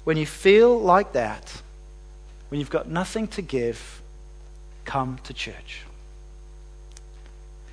When 0.04 0.16
you 0.16 0.24
feel 0.24 0.80
like 0.80 1.12
that, 1.12 1.60
when 2.48 2.60
you've 2.60 2.70
got 2.70 2.88
nothing 2.88 3.28
to 3.28 3.42
give, 3.42 4.00
come 4.86 5.18
to 5.24 5.34
church. 5.34 5.82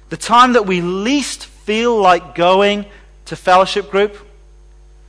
The 0.10 0.18
time 0.18 0.54
that 0.54 0.66
we 0.66 0.82
least 0.82 1.46
feel 1.46 2.00
like 2.00 2.36
going 2.36 2.86
to 3.26 3.36
fellowship 3.36 3.92
group, 3.92 4.18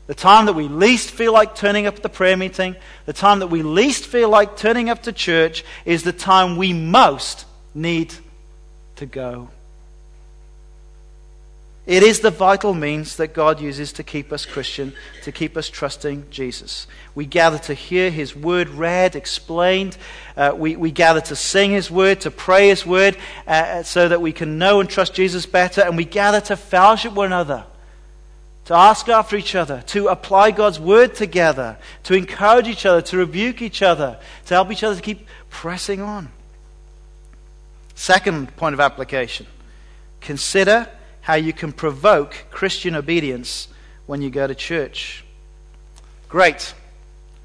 the 0.06 0.14
time 0.14 0.46
that 0.46 0.54
we 0.54 0.68
least 0.68 1.10
feel 1.10 1.32
like 1.32 1.54
turning 1.54 1.86
up 1.86 1.96
at 1.96 2.02
the 2.02 2.08
prayer 2.08 2.36
meeting, 2.36 2.76
the 3.06 3.12
time 3.12 3.38
that 3.38 3.46
we 3.46 3.62
least 3.62 4.06
feel 4.06 4.28
like 4.28 4.56
turning 4.56 4.90
up 4.90 5.02
to 5.04 5.12
church 5.12 5.64
is 5.84 6.02
the 6.02 6.12
time 6.12 6.56
we 6.56 6.72
most 6.72 7.46
need 7.74 8.12
to 8.96 9.06
go 9.06 9.48
it 11.86 12.02
is 12.02 12.20
the 12.20 12.30
vital 12.30 12.74
means 12.74 13.16
that 13.16 13.32
God 13.32 13.60
uses 13.60 13.92
to 13.94 14.02
keep 14.02 14.32
us 14.32 14.44
Christian, 14.44 14.92
to 15.24 15.32
keep 15.32 15.56
us 15.56 15.68
trusting 15.68 16.26
Jesus. 16.30 16.86
We 17.14 17.24
gather 17.24 17.58
to 17.58 17.74
hear 17.74 18.10
His 18.10 18.36
word 18.36 18.68
read, 18.68 19.16
explained. 19.16 19.96
Uh, 20.36 20.52
we, 20.54 20.76
we 20.76 20.90
gather 20.90 21.22
to 21.22 21.36
sing 21.36 21.70
His 21.70 21.90
word, 21.90 22.20
to 22.20 22.30
pray 22.30 22.68
His 22.68 22.84
word, 22.84 23.16
uh, 23.46 23.82
so 23.82 24.08
that 24.08 24.20
we 24.20 24.32
can 24.32 24.58
know 24.58 24.80
and 24.80 24.90
trust 24.90 25.14
Jesus 25.14 25.46
better. 25.46 25.80
And 25.80 25.96
we 25.96 26.04
gather 26.04 26.40
to 26.42 26.56
fellowship 26.56 27.14
one 27.14 27.26
another, 27.26 27.64
to 28.66 28.74
ask 28.74 29.08
after 29.08 29.36
each 29.36 29.54
other, 29.54 29.82
to 29.86 30.08
apply 30.08 30.50
God's 30.50 30.78
word 30.78 31.14
together, 31.14 31.78
to 32.04 32.14
encourage 32.14 32.68
each 32.68 32.84
other, 32.84 33.00
to 33.02 33.16
rebuke 33.16 33.62
each 33.62 33.82
other, 33.82 34.18
to 34.46 34.54
help 34.54 34.70
each 34.70 34.84
other 34.84 34.96
to 34.96 35.02
keep 35.02 35.26
pressing 35.48 36.02
on. 36.02 36.28
Second 37.94 38.54
point 38.56 38.74
of 38.74 38.80
application 38.80 39.46
consider 40.20 40.86
how 41.20 41.34
you 41.34 41.52
can 41.52 41.72
provoke 41.72 42.46
Christian 42.50 42.94
obedience 42.94 43.68
when 44.06 44.22
you 44.22 44.30
go 44.30 44.46
to 44.46 44.54
church. 44.54 45.24
Great. 46.28 46.74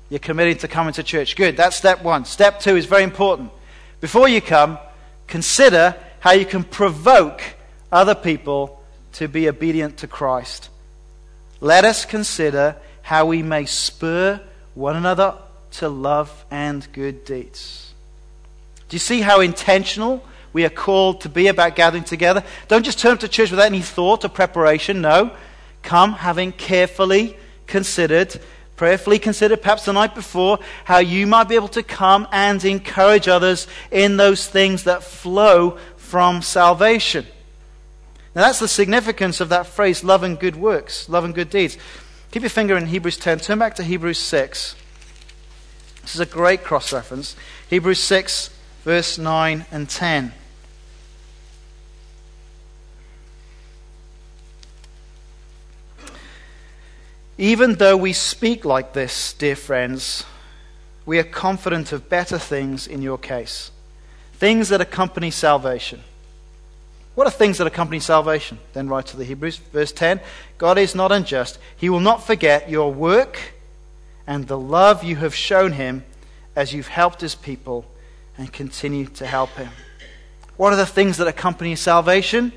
You're 0.09 0.19
committed 0.19 0.59
to 0.59 0.67
coming 0.67 0.93
to 0.93 1.03
church. 1.03 1.35
Good. 1.35 1.57
That's 1.57 1.75
step 1.75 2.03
one. 2.03 2.25
Step 2.25 2.59
two 2.59 2.75
is 2.75 2.85
very 2.85 3.03
important. 3.03 3.51
Before 4.01 4.27
you 4.27 4.41
come, 4.41 4.77
consider 5.27 5.95
how 6.19 6.31
you 6.31 6.45
can 6.45 6.63
provoke 6.63 7.41
other 7.91 8.15
people 8.15 8.81
to 9.13 9.27
be 9.27 9.47
obedient 9.47 9.97
to 9.97 10.07
Christ. 10.07 10.69
Let 11.61 11.85
us 11.85 12.05
consider 12.05 12.75
how 13.01 13.25
we 13.25 13.41
may 13.41 13.65
spur 13.65 14.41
one 14.73 14.95
another 14.95 15.35
to 15.71 15.89
love 15.89 16.45
and 16.51 16.87
good 16.93 17.25
deeds. 17.25 17.93
Do 18.89 18.95
you 18.95 18.99
see 18.99 19.21
how 19.21 19.41
intentional 19.41 20.23
we 20.55 20.63
are 20.63 20.69
called 20.69 21.19
to 21.19 21.27
be 21.27 21.47
about 21.47 21.75
gathering 21.75 22.05
together. 22.05 22.41
Don't 22.69 22.85
just 22.85 22.97
turn 22.97 23.11
up 23.11 23.19
to 23.19 23.27
church 23.27 23.51
without 23.51 23.65
any 23.65 23.81
thought 23.81 24.23
or 24.23 24.29
preparation. 24.29 25.01
No. 25.01 25.35
Come 25.81 26.13
having 26.13 26.53
carefully 26.53 27.35
considered, 27.67 28.39
prayerfully 28.77 29.19
considered, 29.19 29.61
perhaps 29.61 29.83
the 29.83 29.91
night 29.91 30.15
before, 30.15 30.59
how 30.85 30.99
you 30.99 31.27
might 31.27 31.49
be 31.49 31.55
able 31.55 31.67
to 31.67 31.83
come 31.83 32.25
and 32.31 32.63
encourage 32.63 33.27
others 33.27 33.67
in 33.91 34.15
those 34.15 34.47
things 34.47 34.85
that 34.85 35.03
flow 35.03 35.77
from 35.97 36.41
salvation. 36.41 37.25
Now, 38.33 38.43
that's 38.43 38.59
the 38.59 38.69
significance 38.69 39.41
of 39.41 39.49
that 39.49 39.67
phrase, 39.67 40.05
love 40.05 40.23
and 40.23 40.39
good 40.39 40.55
works, 40.55 41.09
love 41.09 41.25
and 41.25 41.35
good 41.35 41.49
deeds. 41.49 41.77
Keep 42.31 42.43
your 42.43 42.49
finger 42.49 42.77
in 42.77 42.85
Hebrews 42.85 43.17
10. 43.17 43.39
Turn 43.39 43.59
back 43.59 43.75
to 43.75 43.83
Hebrews 43.83 44.19
6. 44.19 44.77
This 46.01 46.15
is 46.15 46.21
a 46.21 46.25
great 46.25 46.63
cross 46.63 46.93
reference. 46.93 47.35
Hebrews 47.69 47.99
6, 47.99 48.51
verse 48.85 49.17
9 49.17 49.65
and 49.69 49.89
10. 49.89 50.31
Even 57.37 57.75
though 57.75 57.97
we 57.97 58.13
speak 58.13 58.63
like 58.63 58.93
this, 58.93 59.33
dear 59.33 59.57
friends, 59.57 60.23
we 61.05 61.19
are 61.19 61.23
confident 61.23 61.91
of 61.91 62.07
better 62.07 62.39
things 62.39 62.87
in 62.87 63.01
your 63.01 63.17
case. 63.17 63.71
Things 64.33 64.69
that 64.69 64.79
accompany 64.79 65.31
salvation. 65.31 66.01
What 67.13 67.27
are 67.27 67.31
things 67.31 67.57
that 67.57 67.67
accompany 67.67 67.99
salvation? 67.99 68.57
Then 68.73 68.87
write 68.87 69.07
to 69.07 69.17
the 69.17 69.25
Hebrews, 69.25 69.57
verse 69.57 69.91
10 69.91 70.21
God 70.57 70.77
is 70.77 70.95
not 70.95 71.11
unjust. 71.11 71.59
He 71.75 71.89
will 71.89 71.99
not 71.99 72.25
forget 72.25 72.69
your 72.69 72.93
work 72.93 73.37
and 74.25 74.47
the 74.47 74.57
love 74.57 75.03
you 75.03 75.17
have 75.17 75.35
shown 75.35 75.73
him 75.73 76.03
as 76.55 76.73
you've 76.73 76.87
helped 76.87 77.19
his 77.19 77.35
people 77.35 77.85
and 78.37 78.51
continue 78.51 79.07
to 79.07 79.27
help 79.27 79.49
him. 79.51 79.69
What 80.55 80.71
are 80.71 80.77
the 80.77 80.85
things 80.85 81.17
that 81.17 81.27
accompany 81.27 81.75
salvation? 81.75 82.53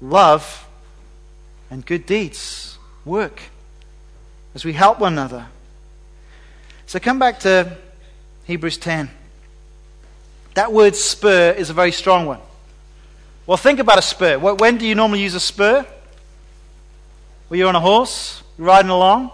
Love 0.00 0.68
and 1.70 1.86
good 1.86 2.06
deeds, 2.06 2.76
work 3.04 3.40
as 4.54 4.64
we 4.64 4.72
help 4.72 5.00
one 5.00 5.12
another. 5.12 5.46
So 6.86 6.98
come 6.98 7.18
back 7.18 7.40
to 7.40 7.76
Hebrews 8.44 8.78
10. 8.78 9.10
That 10.54 10.72
word 10.72 10.94
spur 10.94 11.50
is 11.50 11.70
a 11.70 11.72
very 11.72 11.92
strong 11.92 12.26
one. 12.26 12.40
Well, 13.46 13.56
think 13.56 13.78
about 13.78 13.98
a 13.98 14.02
spur. 14.02 14.38
When 14.38 14.78
do 14.78 14.86
you 14.86 14.94
normally 14.94 15.22
use 15.22 15.34
a 15.34 15.40
spur? 15.40 15.84
Well, 17.48 17.58
you're 17.58 17.68
on 17.68 17.76
a 17.76 17.80
horse, 17.80 18.42
riding 18.56 18.90
along, 18.90 19.30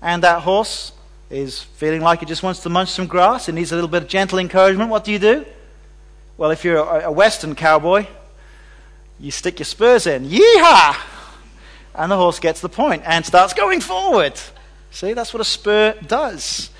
and 0.00 0.22
that 0.22 0.42
horse 0.42 0.92
is 1.30 1.62
feeling 1.62 2.00
like 2.00 2.22
it 2.22 2.28
just 2.28 2.42
wants 2.42 2.60
to 2.60 2.68
munch 2.68 2.88
some 2.88 3.06
grass. 3.06 3.48
It 3.48 3.52
needs 3.52 3.72
a 3.72 3.74
little 3.74 3.88
bit 3.88 4.02
of 4.02 4.08
gentle 4.08 4.38
encouragement. 4.38 4.90
What 4.90 5.04
do 5.04 5.12
you 5.12 5.18
do? 5.18 5.44
Well, 6.36 6.50
if 6.50 6.64
you're 6.64 6.78
a 6.78 7.12
Western 7.12 7.54
cowboy, 7.54 8.06
you 9.20 9.30
stick 9.30 9.58
your 9.58 9.66
spurs 9.66 10.06
in. 10.06 10.28
Yeehaw! 10.28 10.96
And 11.94 12.10
the 12.10 12.16
horse 12.16 12.40
gets 12.40 12.60
the 12.60 12.68
point 12.68 13.02
and 13.04 13.24
starts 13.24 13.52
going 13.54 13.80
forward. 13.80 14.40
See, 14.92 15.14
that's 15.14 15.32
what 15.32 15.40
a 15.40 15.44
spur 15.44 15.94
does. 16.06 16.70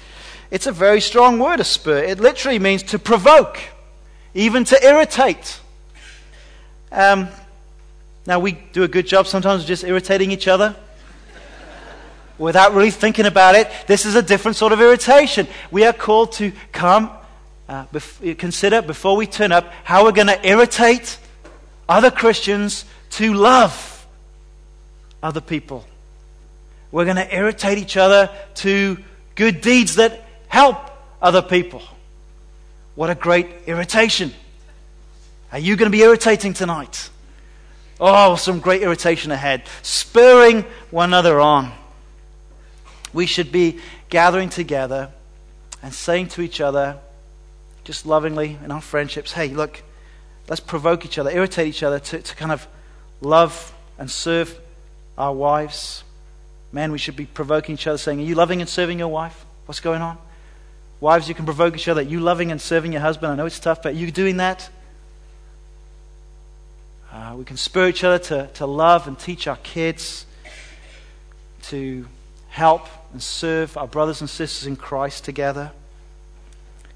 It's 0.51 0.67
a 0.67 0.73
very 0.73 1.01
strong 1.01 1.39
word, 1.39 1.61
a 1.61 1.65
spur. 1.65 1.99
It 1.99 2.21
literally 2.21 2.59
means 2.59 2.83
to 2.85 2.99
provoke, 2.99 3.59
even 4.35 4.65
to 4.65 4.87
irritate. 4.87 5.59
Um, 6.93 7.29
now, 8.27 8.39
we 8.39 8.53
do 8.53 8.83
a 8.83 8.89
good 8.89 9.07
job 9.07 9.27
sometimes 9.27 9.63
of 9.63 9.69
just 9.69 9.83
irritating 9.83 10.31
each 10.31 10.47
other 10.47 10.77
without 12.37 12.75
really 12.75 12.91
thinking 12.91 13.25
about 13.25 13.55
it. 13.55 13.71
This 13.87 14.05
is 14.05 14.15
a 14.15 14.23
different 14.23 14.57
sort 14.57 14.73
of 14.73 14.81
irritation. 14.81 15.49
We 15.71 15.87
are 15.87 15.95
called 15.95 16.33
to 16.33 16.53
come, 16.71 17.11
uh, 17.67 17.87
bef- 17.87 18.39
consider 18.39 18.83
before 18.83 19.17
we 19.17 19.27
turn 19.27 19.53
up 19.53 19.73
how 19.85 20.05
we're 20.05 20.13
going 20.13 20.29
to 20.29 20.47
irritate 20.47 21.19
other 21.89 22.11
Christians 22.11 22.85
to 23.13 23.33
love 23.33 24.07
other 25.23 25.41
people. 25.41 25.87
We're 26.93 27.05
going 27.05 27.17
to 27.17 27.35
irritate 27.35 27.79
each 27.79 27.97
other 27.97 28.31
to 28.57 28.99
good 29.35 29.61
deeds 29.63 29.97
that 29.97 30.25
help 30.49 30.77
other 31.21 31.43
people. 31.43 31.83
What 32.95 33.09
a 33.09 33.15
great 33.15 33.49
irritation. 33.67 34.33
Are 35.51 35.59
you 35.59 35.77
going 35.77 35.91
to 35.91 35.97
be 35.97 36.03
irritating 36.03 36.53
tonight? 36.53 37.09
Oh, 37.99 38.37
some 38.37 38.61
great 38.61 38.83
irritation 38.83 39.31
ahead. 39.33 39.63
Spurring 39.83 40.65
one 40.91 41.11
another 41.11 41.41
on. 41.41 41.73
We 43.13 43.27
should 43.27 43.51
be 43.51 43.81
gathering 44.11 44.51
together 44.51 45.11
and 45.83 45.93
saying 45.95 46.29
to 46.29 46.43
each 46.43 46.61
other, 46.61 46.99
just 47.85 48.07
lovingly 48.07 48.59
in 48.65 48.71
our 48.71 48.81
friendships, 48.81 49.33
hey, 49.33 49.49
look, 49.49 49.83
let's 50.49 50.61
provoke 50.61 51.05
each 51.05 51.19
other, 51.19 51.31
irritate 51.31 51.69
each 51.69 51.83
other 51.83 51.99
to, 51.99 52.21
to 52.21 52.37
kind 52.37 52.53
of 52.53 52.67
love 53.21 53.75
and 53.99 54.11
serve 54.11 54.59
our 55.17 55.33
wives. 55.33 56.05
Men, 56.73 56.91
we 56.91 56.99
should 56.99 57.17
be 57.17 57.27
provoking 57.27 57.75
each 57.75 57.87
other, 57.87 57.99
saying, 57.99 58.21
Are 58.21 58.25
you 58.25 58.35
loving 58.35 58.61
and 58.61 58.69
serving 58.69 58.99
your 58.99 59.09
wife? 59.09 59.45
What's 59.67 59.81
going 59.81 60.03
on? 60.03 60.19
Wives, 61.01 61.29
you 61.29 61.35
can 61.35 61.45
provoke 61.45 61.75
each 61.75 61.89
other. 61.89 62.01
You 62.01 62.21
loving 62.21 62.51
and 62.51 62.61
serving 62.61 62.93
your 62.93 63.03
husband? 63.03 63.33
I 63.33 63.37
know 63.37 63.47
it's 63.47 63.61
tough, 63.61 63.83
but 63.83 63.93
are 63.93 63.97
you 63.97 64.11
doing 64.11 64.39
that? 64.39 64.71
Uh, 67.13 67.35
we 67.37 67.45
can 67.45 67.59
spur 67.59 67.89
each 67.89 68.05
other 68.05 68.19
to, 68.19 68.47
to 68.55 68.67
love 68.67 69.07
and 69.07 69.19
teach 69.19 69.47
our 69.47 69.57
kids, 69.57 70.25
to 71.63 72.07
help 72.49 72.89
and 73.13 73.23
serve 73.23 73.77
our 73.77 73.87
brothers 73.87 74.21
and 74.21 74.31
sisters 74.31 74.67
in 74.67 74.77
Christ 74.77 75.25
together. 75.25 75.73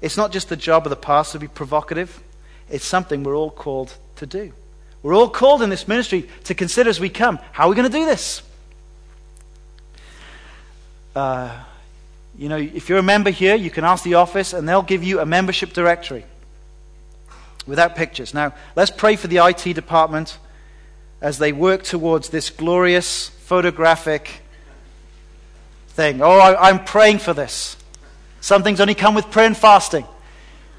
It's 0.01 0.17
not 0.17 0.31
just 0.31 0.49
the 0.49 0.55
job 0.55 0.85
of 0.85 0.89
the 0.89 0.95
pastor 0.95 1.33
to 1.33 1.39
be 1.39 1.47
provocative, 1.47 2.21
it's 2.69 2.85
something 2.85 3.23
we're 3.23 3.35
all 3.35 3.51
called 3.51 3.95
to 4.17 4.25
do. 4.25 4.53
We're 5.03 5.15
all 5.15 5.29
called 5.29 5.61
in 5.61 5.69
this 5.69 5.87
ministry 5.87 6.27
to 6.45 6.55
consider 6.55 6.89
as 6.89 6.99
we 6.99 7.09
come 7.09 7.39
how 7.51 7.65
are 7.65 7.69
we 7.69 7.75
going 7.75 7.89
to 7.91 7.97
do 7.97 8.05
this? 8.05 8.41
Uh, 11.17 11.49
you 12.37 12.47
know, 12.47 12.57
if 12.57 12.89
you're 12.89 12.99
a 12.99 13.03
member 13.03 13.31
here, 13.31 13.55
you 13.55 13.71
can 13.71 13.83
ask 13.83 14.03
the 14.03 14.13
office 14.13 14.53
and 14.53 14.69
they'll 14.69 14.83
give 14.83 15.03
you 15.03 15.19
a 15.19 15.25
membership 15.25 15.73
directory 15.73 16.23
without 17.65 17.95
pictures. 17.95 18.35
Now, 18.35 18.53
let's 18.75 18.91
pray 18.91 19.15
for 19.15 19.25
the 19.25 19.37
IT 19.37 19.73
department 19.73 20.37
as 21.19 21.39
they 21.39 21.53
work 21.53 21.81
towards 21.81 22.29
this 22.29 22.51
glorious 22.51 23.29
photographic 23.29 24.41
thing. 25.89 26.21
Oh, 26.21 26.37
I, 26.37 26.69
am 26.69 26.83
praying 26.83 27.17
for 27.17 27.33
this. 27.33 27.77
Some 28.39 28.61
things 28.61 28.79
only 28.79 28.93
come 28.93 29.15
with 29.15 29.31
prayer 29.31 29.47
and 29.47 29.57
fasting, 29.57 30.05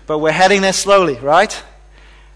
but 0.06 0.18
we're 0.18 0.30
heading 0.30 0.60
there 0.60 0.72
slowly, 0.72 1.16
right? 1.16 1.60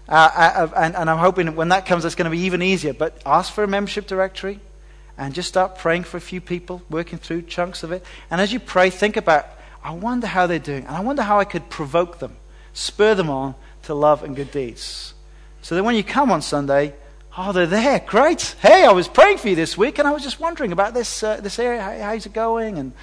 Uh, 0.09 0.11
uh, 0.11 0.67
uh, 0.73 0.73
and, 0.75 0.95
and 0.97 1.09
I'm 1.09 1.19
hoping 1.19 1.55
when 1.55 1.69
that 1.69 1.85
comes, 1.85 2.03
it's 2.03 2.15
going 2.15 2.29
to 2.29 2.35
be 2.35 2.43
even 2.43 2.61
easier. 2.61 2.93
But 2.93 3.21
ask 3.25 3.53
for 3.53 3.63
a 3.63 3.67
membership 3.67 4.07
directory 4.07 4.59
and 5.17 5.33
just 5.33 5.47
start 5.47 5.77
praying 5.77 6.03
for 6.03 6.17
a 6.17 6.21
few 6.21 6.41
people, 6.41 6.81
working 6.89 7.19
through 7.19 7.43
chunks 7.43 7.83
of 7.83 7.91
it. 7.91 8.05
And 8.31 8.41
as 8.41 8.51
you 8.51 8.59
pray, 8.59 8.89
think 8.89 9.17
about, 9.17 9.45
I 9.83 9.91
wonder 9.91 10.27
how 10.27 10.47
they're 10.47 10.59
doing. 10.59 10.85
And 10.85 10.95
I 10.95 11.01
wonder 11.01 11.21
how 11.21 11.39
I 11.39 11.45
could 11.45 11.69
provoke 11.69 12.19
them, 12.19 12.35
spur 12.73 13.15
them 13.15 13.29
on 13.29 13.55
to 13.83 13.93
love 13.93 14.23
and 14.23 14.35
good 14.35 14.51
deeds. 14.51 15.13
So 15.61 15.75
that 15.75 15.83
when 15.83 15.95
you 15.95 16.03
come 16.03 16.31
on 16.31 16.41
Sunday, 16.41 16.93
oh, 17.37 17.51
they're 17.51 17.67
there. 17.67 17.99
Great. 17.99 18.55
Hey, 18.59 18.85
I 18.85 18.91
was 18.91 19.07
praying 19.07 19.37
for 19.37 19.49
you 19.49 19.55
this 19.55 19.77
week 19.77 19.99
and 19.99 20.07
I 20.07 20.11
was 20.11 20.23
just 20.23 20.39
wondering 20.39 20.71
about 20.71 20.93
this, 20.93 21.21
uh, 21.23 21.37
this 21.37 21.59
area. 21.59 21.81
How, 21.81 21.97
how's 21.97 22.25
it 22.25 22.33
going? 22.33 22.79
And, 22.79 22.93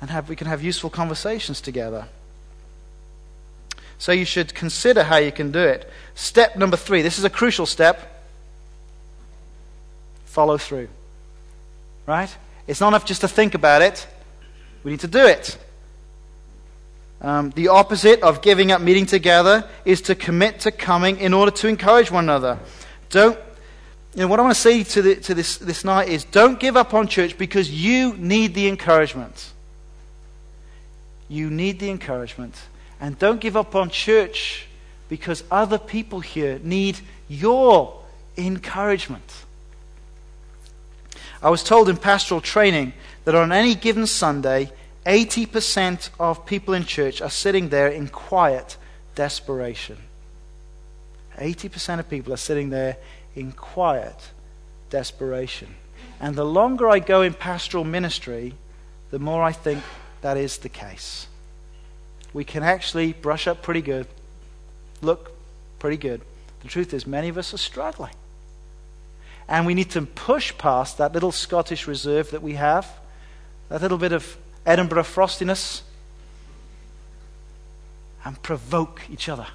and 0.00 0.10
have, 0.10 0.28
we 0.28 0.36
can 0.36 0.48
have 0.48 0.62
useful 0.62 0.90
conversations 0.90 1.60
together. 1.60 2.08
So 3.98 4.12
you 4.12 4.24
should 4.24 4.54
consider 4.54 5.04
how 5.04 5.16
you 5.16 5.32
can 5.32 5.50
do 5.52 5.60
it. 5.60 5.90
Step 6.14 6.56
number 6.56 6.76
three 6.76 7.02
this 7.02 7.18
is 7.18 7.24
a 7.24 7.30
crucial 7.30 7.66
step 7.66 8.17
follow 10.38 10.56
through. 10.56 10.86
Right? 12.06 12.32
It's 12.68 12.80
not 12.80 12.90
enough 12.90 13.04
just 13.04 13.22
to 13.22 13.28
think 13.28 13.56
about 13.56 13.82
it, 13.82 14.06
we 14.84 14.92
need 14.92 15.00
to 15.00 15.08
do 15.08 15.26
it. 15.26 15.58
Um, 17.20 17.50
the 17.56 17.66
opposite 17.66 18.22
of 18.22 18.40
giving 18.40 18.70
up 18.70 18.80
meeting 18.80 19.04
together 19.04 19.68
is 19.84 20.00
to 20.02 20.14
commit 20.14 20.60
to 20.60 20.70
coming 20.70 21.18
in 21.18 21.34
order 21.34 21.50
to 21.50 21.66
encourage 21.66 22.12
one 22.12 22.22
another. 22.22 22.60
Don't, 23.10 23.36
you 24.14 24.20
know, 24.20 24.28
what 24.28 24.38
I 24.38 24.42
want 24.42 24.54
to 24.54 24.60
say 24.60 24.84
to, 24.84 25.02
the, 25.02 25.16
to 25.16 25.34
this, 25.34 25.58
this 25.58 25.84
night 25.84 26.08
is 26.08 26.22
don't 26.22 26.60
give 26.60 26.76
up 26.76 26.94
on 26.94 27.08
church 27.08 27.36
because 27.36 27.68
you 27.68 28.14
need 28.16 28.54
the 28.54 28.68
encouragement. 28.68 29.52
You 31.28 31.50
need 31.50 31.80
the 31.80 31.90
encouragement. 31.90 32.54
And 33.00 33.18
don't 33.18 33.40
give 33.40 33.56
up 33.56 33.74
on 33.74 33.90
church 33.90 34.68
because 35.08 35.42
other 35.50 35.78
people 35.78 36.20
here 36.20 36.60
need 36.62 37.00
your 37.26 38.00
encouragement. 38.36 39.46
I 41.42 41.50
was 41.50 41.62
told 41.62 41.88
in 41.88 41.96
pastoral 41.96 42.40
training 42.40 42.92
that 43.24 43.34
on 43.34 43.52
any 43.52 43.74
given 43.74 44.06
Sunday, 44.06 44.72
80% 45.06 46.10
of 46.18 46.44
people 46.44 46.74
in 46.74 46.84
church 46.84 47.22
are 47.22 47.30
sitting 47.30 47.68
there 47.68 47.88
in 47.88 48.08
quiet 48.08 48.76
desperation. 49.14 49.96
80% 51.36 52.00
of 52.00 52.10
people 52.10 52.32
are 52.32 52.38
sitting 52.38 52.70
there 52.70 52.96
in 53.34 53.52
quiet 53.52 54.30
desperation. 54.90 55.76
And 56.20 56.34
the 56.34 56.44
longer 56.44 56.88
I 56.88 56.98
go 56.98 57.22
in 57.22 57.34
pastoral 57.34 57.84
ministry, 57.84 58.54
the 59.10 59.18
more 59.18 59.42
I 59.42 59.52
think 59.52 59.84
that 60.20 60.36
is 60.36 60.58
the 60.58 60.68
case. 60.68 61.28
We 62.32 62.44
can 62.44 62.62
actually 62.62 63.12
brush 63.12 63.46
up 63.46 63.62
pretty 63.62 63.82
good, 63.82 64.06
look 65.00 65.32
pretty 65.78 65.96
good. 65.96 66.20
The 66.62 66.68
truth 66.68 66.92
is, 66.92 67.06
many 67.06 67.28
of 67.28 67.38
us 67.38 67.54
are 67.54 67.58
struggling. 67.58 68.12
And 69.48 69.64
we 69.64 69.74
need 69.74 69.90
to 69.90 70.02
push 70.02 70.56
past 70.58 70.98
that 70.98 71.12
little 71.14 71.32
Scottish 71.32 71.86
reserve 71.86 72.30
that 72.30 72.42
we 72.42 72.54
have, 72.54 72.86
that 73.70 73.80
little 73.80 73.98
bit 73.98 74.12
of 74.12 74.36
Edinburgh 74.66 75.04
frostiness, 75.04 75.82
and 78.24 78.40
provoke 78.42 79.02
each 79.10 79.28
other, 79.28 79.46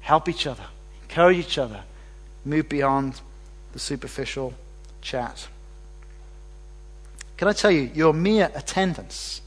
help 0.00 0.28
each 0.28 0.46
other, 0.46 0.64
encourage 1.02 1.38
each 1.38 1.58
other, 1.58 1.82
move 2.44 2.68
beyond 2.68 3.20
the 3.72 3.78
superficial 3.78 4.52
chat. 5.00 5.48
Can 7.38 7.48
I 7.48 7.52
tell 7.54 7.70
you, 7.70 7.90
your 7.94 8.12
mere 8.12 8.50
attendance 8.54 9.40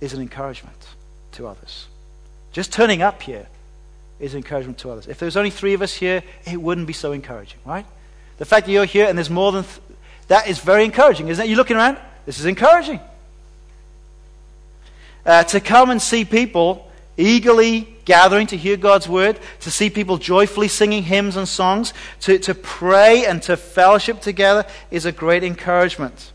is 0.00 0.12
an 0.12 0.20
encouragement 0.20 0.86
to 1.32 1.48
others. 1.48 1.86
Just 2.52 2.72
turning 2.72 3.02
up 3.02 3.22
here 3.22 3.48
is 4.20 4.34
encouragement 4.34 4.78
to 4.78 4.90
others. 4.90 5.06
If 5.06 5.18
there 5.18 5.26
was 5.26 5.36
only 5.36 5.50
three 5.50 5.74
of 5.74 5.82
us 5.82 5.94
here, 5.94 6.22
it 6.44 6.60
wouldn't 6.60 6.86
be 6.86 6.92
so 6.92 7.12
encouraging, 7.12 7.58
right? 7.64 7.86
The 8.38 8.44
fact 8.44 8.66
that 8.66 8.72
you're 8.72 8.84
here 8.84 9.06
and 9.06 9.16
there's 9.16 9.30
more 9.30 9.52
than 9.52 9.64
th- 9.64 9.80
that 10.28 10.48
is 10.48 10.58
very 10.58 10.84
encouraging, 10.84 11.28
isn't 11.28 11.44
it? 11.44 11.48
You're 11.48 11.56
looking 11.56 11.76
around, 11.76 11.98
this 12.26 12.38
is 12.38 12.46
encouraging. 12.46 13.00
Uh, 15.26 15.44
to 15.44 15.60
come 15.60 15.90
and 15.90 16.00
see 16.00 16.24
people 16.24 16.90
eagerly 17.16 17.88
gathering 18.04 18.46
to 18.48 18.56
hear 18.56 18.76
God's 18.76 19.08
word, 19.08 19.38
to 19.60 19.70
see 19.70 19.90
people 19.90 20.18
joyfully 20.18 20.68
singing 20.68 21.02
hymns 21.02 21.36
and 21.36 21.46
songs, 21.46 21.92
to, 22.20 22.38
to 22.38 22.54
pray 22.54 23.26
and 23.26 23.42
to 23.42 23.56
fellowship 23.56 24.20
together 24.20 24.64
is 24.90 25.04
a 25.04 25.12
great 25.12 25.44
encouragement. 25.44 26.32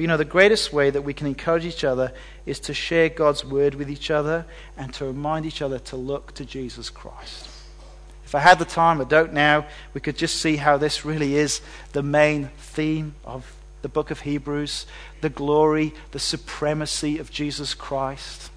But 0.00 0.04
you 0.04 0.08
know, 0.08 0.16
the 0.16 0.24
greatest 0.24 0.72
way 0.72 0.88
that 0.88 1.02
we 1.02 1.12
can 1.12 1.26
encourage 1.26 1.66
each 1.66 1.84
other 1.84 2.14
is 2.46 2.58
to 2.60 2.72
share 2.72 3.10
God's 3.10 3.44
word 3.44 3.74
with 3.74 3.90
each 3.90 4.10
other 4.10 4.46
and 4.78 4.94
to 4.94 5.04
remind 5.04 5.44
each 5.44 5.60
other 5.60 5.78
to 5.78 5.96
look 5.96 6.32
to 6.36 6.46
Jesus 6.46 6.88
Christ. 6.88 7.50
If 8.24 8.34
I 8.34 8.38
had 8.38 8.58
the 8.58 8.64
time, 8.64 9.02
I 9.02 9.04
don't 9.04 9.34
now, 9.34 9.66
we 9.92 10.00
could 10.00 10.16
just 10.16 10.36
see 10.36 10.56
how 10.56 10.78
this 10.78 11.04
really 11.04 11.34
is 11.34 11.60
the 11.92 12.02
main 12.02 12.48
theme 12.56 13.14
of 13.26 13.54
the 13.82 13.90
book 13.90 14.10
of 14.10 14.20
Hebrews 14.20 14.86
the 15.20 15.28
glory, 15.28 15.92
the 16.12 16.18
supremacy 16.18 17.18
of 17.18 17.30
Jesus 17.30 17.74
Christ. 17.74 18.50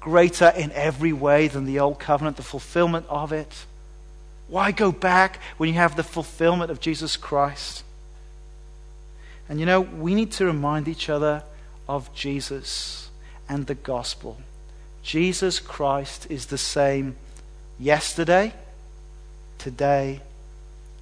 Greater 0.00 0.52
in 0.54 0.70
every 0.72 1.14
way 1.14 1.48
than 1.48 1.64
the 1.64 1.80
old 1.80 1.98
covenant, 1.98 2.36
the 2.36 2.42
fulfillment 2.42 3.06
of 3.08 3.32
it. 3.32 3.64
Why 4.48 4.70
go 4.70 4.92
back 4.92 5.40
when 5.56 5.70
you 5.70 5.76
have 5.76 5.96
the 5.96 6.02
fulfillment 6.02 6.70
of 6.70 6.78
Jesus 6.78 7.16
Christ? 7.16 7.84
And 9.48 9.60
you 9.60 9.66
know, 9.66 9.80
we 9.80 10.14
need 10.14 10.32
to 10.32 10.46
remind 10.46 10.88
each 10.88 11.08
other 11.08 11.42
of 11.88 12.12
Jesus 12.14 13.10
and 13.48 13.66
the 13.66 13.74
gospel. 13.74 14.38
Jesus 15.02 15.60
Christ 15.60 16.26
is 16.30 16.46
the 16.46 16.58
same 16.58 17.16
yesterday, 17.78 18.52
today, 19.58 20.20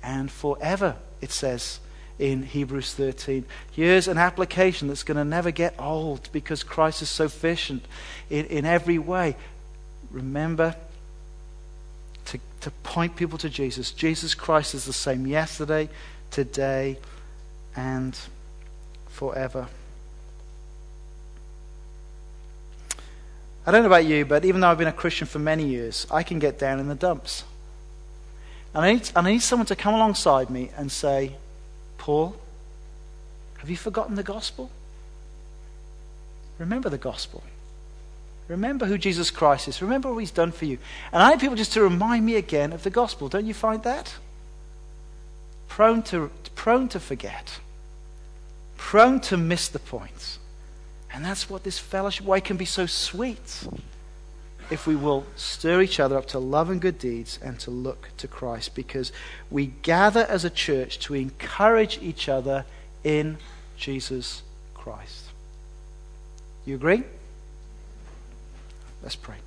and 0.02 0.30
forever, 0.30 0.96
it 1.22 1.30
says 1.30 1.80
in 2.18 2.42
Hebrews 2.42 2.94
13. 2.94 3.44
Here's 3.72 4.08
an 4.08 4.18
application 4.18 4.88
that's 4.88 5.02
going 5.02 5.16
to 5.16 5.24
never 5.24 5.50
get 5.50 5.74
old 5.78 6.28
because 6.32 6.62
Christ 6.62 7.02
is 7.02 7.08
sufficient 7.08 7.84
in, 8.30 8.46
in 8.46 8.64
every 8.64 8.98
way. 8.98 9.36
Remember 10.10 10.76
to, 12.26 12.38
to 12.60 12.70
point 12.82 13.16
people 13.16 13.38
to 13.38 13.50
Jesus. 13.50 13.90
Jesus 13.90 14.34
Christ 14.34 14.74
is 14.74 14.84
the 14.84 14.92
same 14.92 15.26
yesterday, 15.26 15.88
today, 16.30 16.98
and 17.74 18.18
forever. 19.14 19.68
I 23.64 23.70
don't 23.70 23.82
know 23.82 23.86
about 23.86 24.04
you, 24.04 24.24
but 24.24 24.44
even 24.44 24.60
though 24.60 24.68
I've 24.68 24.78
been 24.78 24.88
a 24.88 24.92
Christian 24.92 25.26
for 25.26 25.38
many 25.38 25.64
years, 25.64 26.06
I 26.10 26.22
can 26.22 26.38
get 26.38 26.58
down 26.58 26.80
in 26.80 26.88
the 26.88 26.94
dumps. 26.94 27.44
And 28.74 28.84
I 28.84 28.92
need, 28.92 29.10
I 29.14 29.22
need 29.22 29.40
someone 29.40 29.66
to 29.66 29.76
come 29.76 29.94
alongside 29.94 30.50
me 30.50 30.70
and 30.76 30.90
say, 30.90 31.36
Paul, 31.96 32.36
have 33.58 33.70
you 33.70 33.76
forgotten 33.76 34.16
the 34.16 34.24
gospel? 34.24 34.70
Remember 36.58 36.90
the 36.90 36.98
gospel. 36.98 37.42
Remember 38.48 38.84
who 38.84 38.98
Jesus 38.98 39.30
Christ 39.30 39.68
is. 39.68 39.80
Remember 39.80 40.12
what 40.12 40.18
he's 40.18 40.32
done 40.32 40.50
for 40.50 40.64
you. 40.66 40.78
And 41.12 41.22
I 41.22 41.30
need 41.30 41.40
people 41.40 41.56
just 41.56 41.72
to 41.74 41.82
remind 41.82 42.26
me 42.26 42.34
again 42.34 42.72
of 42.72 42.82
the 42.82 42.90
gospel. 42.90 43.28
Don't 43.28 43.46
you 43.46 43.54
find 43.54 43.82
that? 43.84 44.12
Prone 45.68 46.02
to, 46.02 46.30
prone 46.54 46.88
to 46.88 47.00
forget 47.00 47.60
prone 48.84 49.18
to 49.18 49.34
miss 49.38 49.66
the 49.68 49.78
point. 49.78 50.38
And 51.10 51.24
that's 51.24 51.48
what 51.48 51.64
this 51.64 51.78
fellowship, 51.78 52.26
why 52.26 52.40
can 52.40 52.58
be 52.58 52.66
so 52.66 52.84
sweet 52.84 53.66
if 54.70 54.86
we 54.86 54.94
will 54.94 55.24
stir 55.36 55.80
each 55.80 55.98
other 55.98 56.18
up 56.18 56.26
to 56.26 56.38
love 56.38 56.68
and 56.68 56.82
good 56.82 56.98
deeds 56.98 57.38
and 57.42 57.58
to 57.60 57.70
look 57.70 58.10
to 58.18 58.28
Christ 58.28 58.74
because 58.74 59.10
we 59.50 59.66
gather 59.66 60.26
as 60.28 60.44
a 60.44 60.50
church 60.50 60.98
to 61.00 61.14
encourage 61.14 61.98
each 62.02 62.28
other 62.28 62.66
in 63.02 63.38
Jesus 63.78 64.42
Christ. 64.74 65.30
You 66.66 66.74
agree? 66.74 67.04
Let's 69.02 69.16
pray. 69.16 69.43